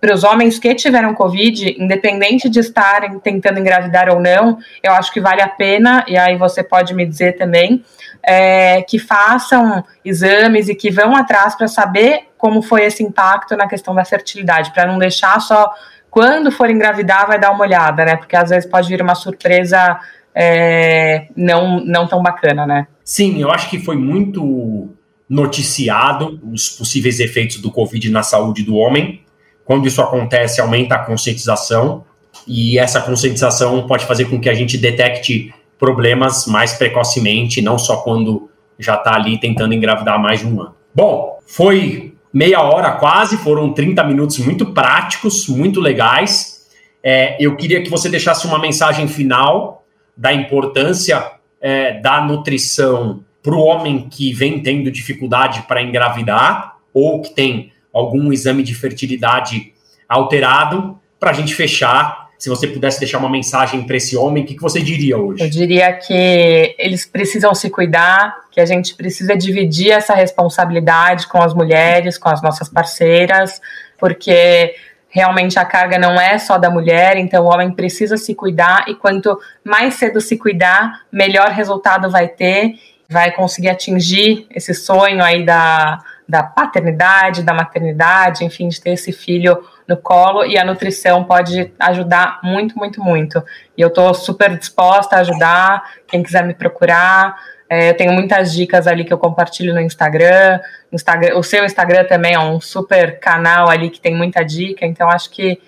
para 0.00 0.14
os 0.14 0.24
homens 0.24 0.58
que 0.58 0.74
tiveram 0.74 1.14
Covid, 1.14 1.76
independente 1.78 2.48
de 2.48 2.58
estarem 2.58 3.20
tentando 3.20 3.60
engravidar 3.60 4.08
ou 4.08 4.18
não, 4.18 4.58
eu 4.82 4.92
acho 4.92 5.12
que 5.12 5.20
vale 5.20 5.40
a 5.40 5.46
pena, 5.46 6.04
e 6.08 6.16
aí 6.16 6.36
você 6.36 6.60
pode 6.60 6.92
me 6.92 7.06
dizer 7.06 7.36
também, 7.36 7.84
é, 8.20 8.82
que 8.82 8.98
façam 8.98 9.84
exames 10.04 10.68
e 10.68 10.74
que 10.74 10.90
vão 10.90 11.14
atrás 11.14 11.54
para 11.54 11.68
saber 11.68 12.28
como 12.36 12.62
foi 12.62 12.82
esse 12.82 13.02
impacto 13.04 13.56
na 13.56 13.68
questão 13.68 13.94
da 13.94 14.04
fertilidade, 14.04 14.72
para 14.72 14.86
não 14.86 14.98
deixar 14.98 15.40
só 15.40 15.72
quando 16.10 16.50
for 16.50 16.68
engravidar 16.68 17.26
vai 17.26 17.38
dar 17.38 17.52
uma 17.52 17.62
olhada, 17.62 18.04
né? 18.04 18.16
Porque 18.16 18.36
às 18.36 18.50
vezes 18.50 18.68
pode 18.68 18.88
vir 18.88 19.00
uma 19.00 19.14
surpresa 19.14 19.98
é, 20.34 21.28
não, 21.36 21.84
não 21.84 22.06
tão 22.06 22.22
bacana, 22.22 22.66
né? 22.66 22.86
Sim, 23.04 23.40
eu 23.40 23.50
acho 23.50 23.68
que 23.68 23.78
foi 23.78 23.96
muito 23.96 24.90
noticiado 25.28 26.40
os 26.52 26.68
possíveis 26.68 27.20
efeitos 27.20 27.58
do 27.58 27.70
Covid 27.70 28.10
na 28.10 28.22
saúde 28.22 28.62
do 28.62 28.76
homem. 28.76 29.22
Quando 29.64 29.86
isso 29.86 30.00
acontece, 30.02 30.60
aumenta 30.60 30.96
a 30.96 30.98
conscientização, 30.98 32.04
e 32.46 32.78
essa 32.78 33.00
conscientização 33.00 33.86
pode 33.86 34.04
fazer 34.06 34.26
com 34.26 34.40
que 34.40 34.48
a 34.48 34.54
gente 34.54 34.76
detecte 34.76 35.54
problemas 35.78 36.46
mais 36.46 36.72
precocemente, 36.74 37.60
não 37.60 37.78
só 37.78 37.98
quando 37.98 38.50
já 38.78 38.94
está 38.94 39.14
ali 39.14 39.38
tentando 39.38 39.74
engravidar 39.74 40.20
mais 40.20 40.40
de 40.40 40.46
um 40.46 40.60
ano. 40.60 40.74
Bom, 40.94 41.38
foi 41.46 42.14
meia 42.32 42.60
hora 42.62 42.92
quase, 42.92 43.36
foram 43.36 43.72
30 43.72 44.02
minutos 44.04 44.38
muito 44.38 44.66
práticos, 44.72 45.48
muito 45.48 45.80
legais. 45.80 46.66
É, 47.02 47.36
eu 47.40 47.56
queria 47.56 47.82
que 47.82 47.90
você 47.90 48.08
deixasse 48.08 48.46
uma 48.46 48.58
mensagem 48.58 49.06
final 49.08 49.81
da 50.16 50.32
importância 50.32 51.32
é, 51.60 52.00
da 52.00 52.20
nutrição 52.20 53.24
para 53.42 53.54
o 53.54 53.60
homem 53.60 54.08
que 54.08 54.32
vem 54.32 54.62
tendo 54.62 54.90
dificuldade 54.90 55.62
para 55.62 55.82
engravidar 55.82 56.76
ou 56.94 57.20
que 57.20 57.30
tem 57.30 57.72
algum 57.92 58.32
exame 58.32 58.62
de 58.62 58.74
fertilidade 58.74 59.72
alterado, 60.08 60.98
para 61.18 61.30
a 61.30 61.34
gente 61.34 61.54
fechar. 61.54 62.30
Se 62.38 62.48
você 62.48 62.66
pudesse 62.66 62.98
deixar 62.98 63.18
uma 63.18 63.30
mensagem 63.30 63.84
para 63.84 63.96
esse 63.96 64.16
homem, 64.16 64.42
o 64.42 64.46
que, 64.46 64.54
que 64.54 64.60
você 64.60 64.80
diria 64.80 65.16
hoje? 65.16 65.44
Eu 65.44 65.48
diria 65.48 65.92
que 65.92 66.74
eles 66.76 67.06
precisam 67.06 67.54
se 67.54 67.70
cuidar, 67.70 68.34
que 68.50 68.60
a 68.60 68.66
gente 68.66 68.96
precisa 68.96 69.36
dividir 69.36 69.92
essa 69.92 70.14
responsabilidade 70.14 71.28
com 71.28 71.40
as 71.40 71.54
mulheres, 71.54 72.18
com 72.18 72.28
as 72.28 72.42
nossas 72.42 72.68
parceiras, 72.68 73.60
porque 73.96 74.74
realmente 75.12 75.58
a 75.58 75.64
carga 75.64 75.98
não 75.98 76.18
é 76.18 76.38
só 76.38 76.56
da 76.56 76.70
mulher, 76.70 77.18
então 77.18 77.44
o 77.44 77.52
homem 77.52 77.70
precisa 77.70 78.16
se 78.16 78.34
cuidar 78.34 78.86
e 78.88 78.94
quanto 78.94 79.38
mais 79.62 79.94
cedo 79.94 80.22
se 80.22 80.38
cuidar, 80.38 81.02
melhor 81.12 81.48
resultado 81.48 82.10
vai 82.10 82.26
ter, 82.26 82.76
vai 83.10 83.30
conseguir 83.30 83.68
atingir 83.68 84.46
esse 84.50 84.72
sonho 84.72 85.22
aí 85.22 85.44
da, 85.44 85.98
da 86.26 86.42
paternidade, 86.42 87.42
da 87.42 87.52
maternidade, 87.52 88.42
enfim, 88.42 88.68
de 88.68 88.80
ter 88.80 88.92
esse 88.92 89.12
filho 89.12 89.62
no 89.86 89.98
colo 89.98 90.46
e 90.46 90.56
a 90.56 90.64
nutrição 90.64 91.24
pode 91.24 91.70
ajudar 91.78 92.40
muito, 92.42 92.78
muito, 92.78 93.02
muito. 93.02 93.44
E 93.76 93.82
eu 93.82 93.88
estou 93.88 94.14
super 94.14 94.56
disposta 94.56 95.16
a 95.16 95.20
ajudar, 95.20 95.82
quem 96.08 96.22
quiser 96.22 96.42
me 96.42 96.54
procurar, 96.54 97.36
é, 97.72 97.88
eu 97.88 97.96
tenho 97.96 98.12
muitas 98.12 98.52
dicas 98.52 98.86
ali 98.86 99.02
que 99.02 99.14
eu 99.14 99.16
compartilho 99.16 99.72
no 99.72 99.80
Instagram. 99.80 100.60
Instagram. 100.92 101.38
O 101.38 101.42
seu 101.42 101.64
Instagram 101.64 102.04
também 102.04 102.34
é 102.34 102.38
um 102.38 102.60
super 102.60 103.18
canal 103.18 103.66
ali 103.70 103.88
que 103.88 103.98
tem 103.98 104.14
muita 104.14 104.42
dica. 104.42 104.84
Então, 104.84 105.08
acho 105.08 105.30
que 105.30 105.58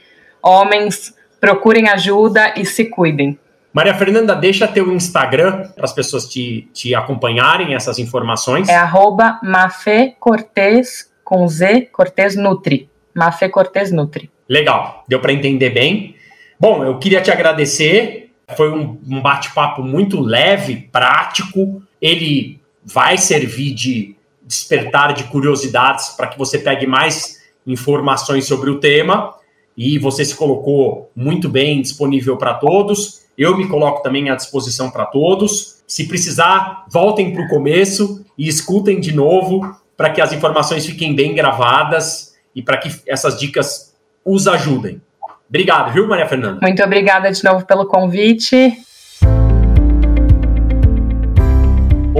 homens 0.43 1.15
procurem 1.41 1.89
ajuda 1.89 2.53
e 2.59 2.67
se 2.67 2.85
cuidem. 2.85 3.39
Maria 3.73 3.95
Fernanda, 3.95 4.37
deixa 4.37 4.69
teu 4.69 4.93
Instagram 4.93 5.71
para 5.75 5.87
as 5.87 5.95
pessoas 5.95 6.29
te, 6.29 6.69
te 6.75 6.95
acompanharem 6.95 7.75
essas 7.75 7.99
informações. 7.99 8.69
É 8.69 8.77
arroba 8.77 9.41
Mafê 9.43 10.15
Cortez 10.21 11.11
com 11.25 11.49
Z, 11.49 11.89
Cortez 11.91 12.37
Nutri. 12.37 12.87
Mafê 13.15 13.49
Cortez 13.49 13.91
Nutri. 13.91 14.31
Legal, 14.47 15.05
deu 15.09 15.21
para 15.21 15.33
entender 15.33 15.71
bem. 15.71 16.17
Bom, 16.61 16.85
eu 16.85 16.99
queria 16.99 17.23
te 17.23 17.31
agradecer 17.31 18.31
Foi 18.55 18.71
um, 18.71 19.01
um 19.09 19.23
bate-papo 19.23 19.83
muito 19.83 20.21
leve, 20.21 20.87
prático. 20.93 21.83
Ele 22.05 22.61
vai 22.85 23.17
servir 23.17 23.73
de 23.73 24.15
despertar 24.43 25.15
de 25.15 25.25
curiosidades 25.25 26.11
para 26.11 26.27
que 26.27 26.37
você 26.37 26.59
pegue 26.59 26.87
mais 26.87 27.43
informações 27.67 28.47
sobre 28.47 28.69
o 28.69 28.79
tema. 28.79 29.35
E 29.75 29.99
você 29.99 30.23
se 30.23 30.37
colocou 30.37 31.11
muito 31.17 31.49
bem 31.49 31.81
disponível 31.81 32.37
para 32.37 32.53
todos. 32.53 33.23
Eu 33.39 33.57
me 33.57 33.67
coloco 33.67 34.03
também 34.03 34.29
à 34.29 34.37
disposição 34.37 34.91
para 34.91 35.07
todos. 35.07 35.83
Se 35.87 36.07
precisar, 36.07 36.85
voltem 36.91 37.33
para 37.33 37.47
o 37.47 37.49
começo 37.49 38.23
e 38.37 38.47
escutem 38.47 39.01
de 39.01 39.13
novo 39.13 39.75
para 39.97 40.11
que 40.11 40.21
as 40.21 40.33
informações 40.33 40.85
fiquem 40.85 41.15
bem 41.15 41.35
gravadas 41.35 42.35
e 42.55 42.63
para 42.63 42.77
que 42.77 42.91
essas 43.07 43.41
dicas 43.41 43.95
os 44.23 44.47
ajudem. 44.47 45.01
Obrigado, 45.49 45.93
viu, 45.93 46.07
Maria 46.07 46.29
Fernanda? 46.29 46.59
Muito 46.61 46.83
obrigada 46.83 47.33
de 47.33 47.43
novo 47.43 47.65
pelo 47.65 47.87
convite. 47.87 48.77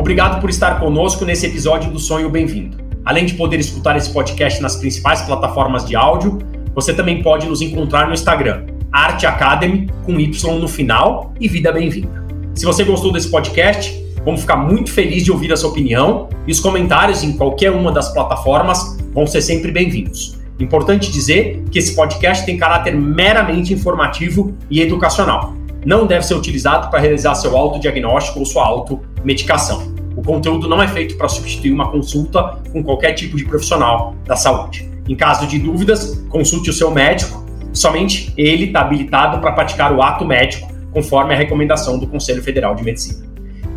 Obrigado 0.05 0.39
por 0.39 0.51
estar 0.51 0.81
conosco 0.81 1.25
nesse 1.25 1.47
episódio 1.47 1.91
do 1.91 1.99
Sonho 1.99 2.29
Bem-vindo. 2.29 2.77
Além 3.07 3.25
de 3.25 3.33
poder 3.33 3.59
escutar 3.59 3.97
esse 3.97 4.13
podcast 4.13 4.61
nas 4.61 4.77
principais 4.77 5.23
plataformas 5.23 5.83
de 5.87 5.97
áudio, 5.97 6.41
você 6.75 6.93
também 6.93 7.23
pode 7.23 7.47
nos 7.47 7.63
encontrar 7.63 8.07
no 8.07 8.13
Instagram, 8.13 8.67
Arte 8.93 9.25
Academy, 9.25 9.89
com 10.05 10.21
Y 10.21 10.59
no 10.59 10.69
final 10.69 11.33
e 11.41 11.49
Vida 11.49 11.73
Bem-vinda. 11.73 12.23
Se 12.55 12.67
você 12.67 12.85
gostou 12.85 13.13
desse 13.13 13.31
podcast, 13.31 13.99
vamos 14.27 14.43
ficar 14.43 14.59
muito 14.59 14.93
felizes 14.93 15.25
de 15.25 15.33
ouvir 15.33 15.51
a 15.55 15.57
sua 15.57 15.71
opinião 15.71 16.29
e 16.47 16.53
os 16.53 16.61
comentários 16.61 17.23
em 17.23 17.33
qualquer 17.33 17.71
uma 17.71 17.91
das 17.91 18.13
plataformas 18.13 18.99
vão 19.15 19.27
ser 19.27 19.41
sempre 19.41 19.73
bem-vindos. 19.73 20.39
Importante 20.61 21.11
dizer 21.11 21.65
que 21.71 21.79
esse 21.79 21.97
podcast 21.97 22.45
tem 22.45 22.59
caráter 22.59 22.95
meramente 22.95 23.73
informativo 23.73 24.55
e 24.71 24.83
educacional. 24.83 25.55
Não 25.87 26.07
deve 26.07 26.27
ser 26.27 26.35
utilizado 26.35 26.91
para 26.91 27.01
realizar 27.01 27.35
seu 27.37 27.57
autodiagnóstico 27.57 28.41
ou 28.41 28.45
sua 28.45 28.67
automedicação. 28.67 29.94
Conteúdo 30.25 30.69
não 30.69 30.83
é 30.83 30.89
feito 30.89 31.17
para 31.17 31.29
substituir 31.29 31.73
uma 31.73 31.91
consulta 31.91 32.59
com 32.73 32.83
qualquer 32.83 33.13
tipo 33.13 33.37
de 33.37 33.45
profissional 33.45 34.15
da 34.25 34.37
saúde. 34.37 34.91
Em 35.09 35.15
caso 35.15 35.47
de 35.47 35.59
dúvidas, 35.59 36.25
consulte 36.31 36.71
o 36.71 36.73
seu 36.73 36.91
médico. 36.91 37.45
Somente 37.73 38.33
ele 38.37 38.67
está 38.67 38.81
habilitado 38.81 39.39
para 39.41 39.53
praticar 39.53 39.93
o 39.93 40.03
ato 40.03 40.25
médico, 40.25 40.73
conforme 40.93 41.35
a 41.35 41.37
recomendação 41.37 41.99
do 41.99 42.07
Conselho 42.07 42.43
Federal 42.43 42.75
de 42.75 42.83
Medicina. 42.83 43.27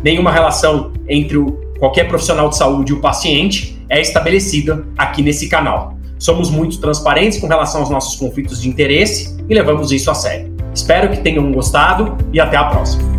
Nenhuma 0.02 0.30
relação 0.30 0.92
entre 1.06 1.36
o, 1.36 1.52
qualquer 1.78 2.08
profissional 2.08 2.48
de 2.48 2.56
saúde 2.56 2.92
e 2.92 2.94
o 2.94 3.00
paciente 3.00 3.78
é 3.88 4.00
estabelecida 4.00 4.86
aqui 4.96 5.22
nesse 5.22 5.48
canal. 5.48 5.98
Somos 6.18 6.50
muito 6.50 6.80
transparentes 6.80 7.38
com 7.38 7.46
relação 7.46 7.80
aos 7.80 7.90
nossos 7.90 8.16
conflitos 8.18 8.62
de 8.62 8.68
interesse 8.68 9.36
e 9.48 9.54
levamos 9.54 9.92
isso 9.92 10.10
a 10.10 10.14
sério. 10.14 10.56
Espero 10.74 11.10
que 11.10 11.20
tenham 11.20 11.50
gostado 11.52 12.16
e 12.32 12.40
até 12.40 12.56
a 12.56 12.64
próxima. 12.64 13.17